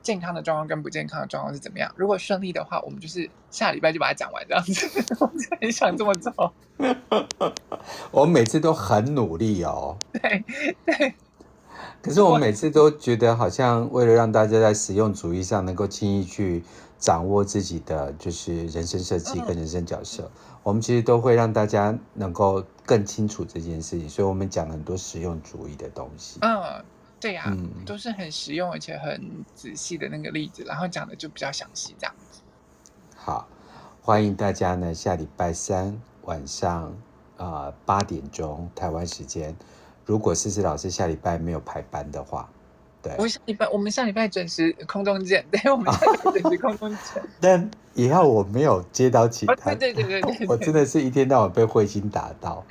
[0.02, 1.94] 健康的状况跟不健康的状况是怎么样？
[1.94, 5.04] 如果顺利的话，我们就是下礼拜就把它讲完这样子。
[5.22, 5.30] 我
[5.60, 6.52] 很想这么做。
[8.10, 9.96] 我每次都很努力哦。
[10.14, 10.44] 对
[10.84, 11.14] 对。
[12.02, 16.64] 可是我每次都觉得，好像为了让大家在实用主义上能够轻易去
[16.98, 20.30] 掌握自己的就是人生设计跟人生角色，嗯、
[20.62, 24.08] 我们其实都会让大家能够更清楚这件事情。
[24.08, 26.38] 所以我们讲了很多实用主义的东西。
[26.42, 26.84] 嗯。
[27.22, 32.40] 对呀、啊，嗯、都是很实用而且很仔细的那个例子，然后讲的就比较详细这样子。
[33.14, 33.46] 好，
[34.00, 36.96] 欢迎大家呢，下礼拜三晚上
[37.36, 39.54] 啊八点钟台湾时间，
[40.10, 42.48] 如果思思老师下礼拜没有排班的话，
[43.00, 47.22] 对，我下礼拜我们下礼拜准时空中见， 对，我们下礼拜准时空中见。
[47.40, 52.66] 但以后我没有接到其他，哦、对，对，对对对对，我真的是一天到晚被彗星打到。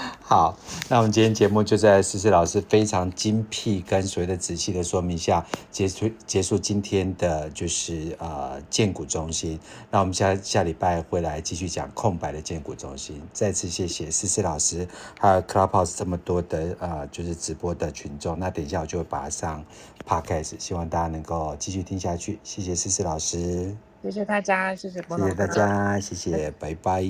[0.22, 0.56] 好，
[0.88, 9.58] 那我们今天节目就在思思老师非常精辟跟所谓的仔细的说明下结束结束今天的就是呃建股中心。
[9.90, 13.20] 那我们下下礼拜会来继续讲空白的建股中心。
[13.32, 14.86] 再次谢谢思思老师，
[15.18, 18.38] 还有 Clubhouse 这么多的呃就是直播的群众。
[18.38, 19.64] 那等一下我就会把它上
[20.06, 22.38] Podcast，希望大家能够继续听下去。
[22.44, 27.02] 谢谢思思老师，谢谢大家，谢谢波诺，谢谢大家，谢谢，拜拜，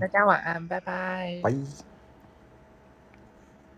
[0.00, 1.95] 大家晚安，拜拜，拜。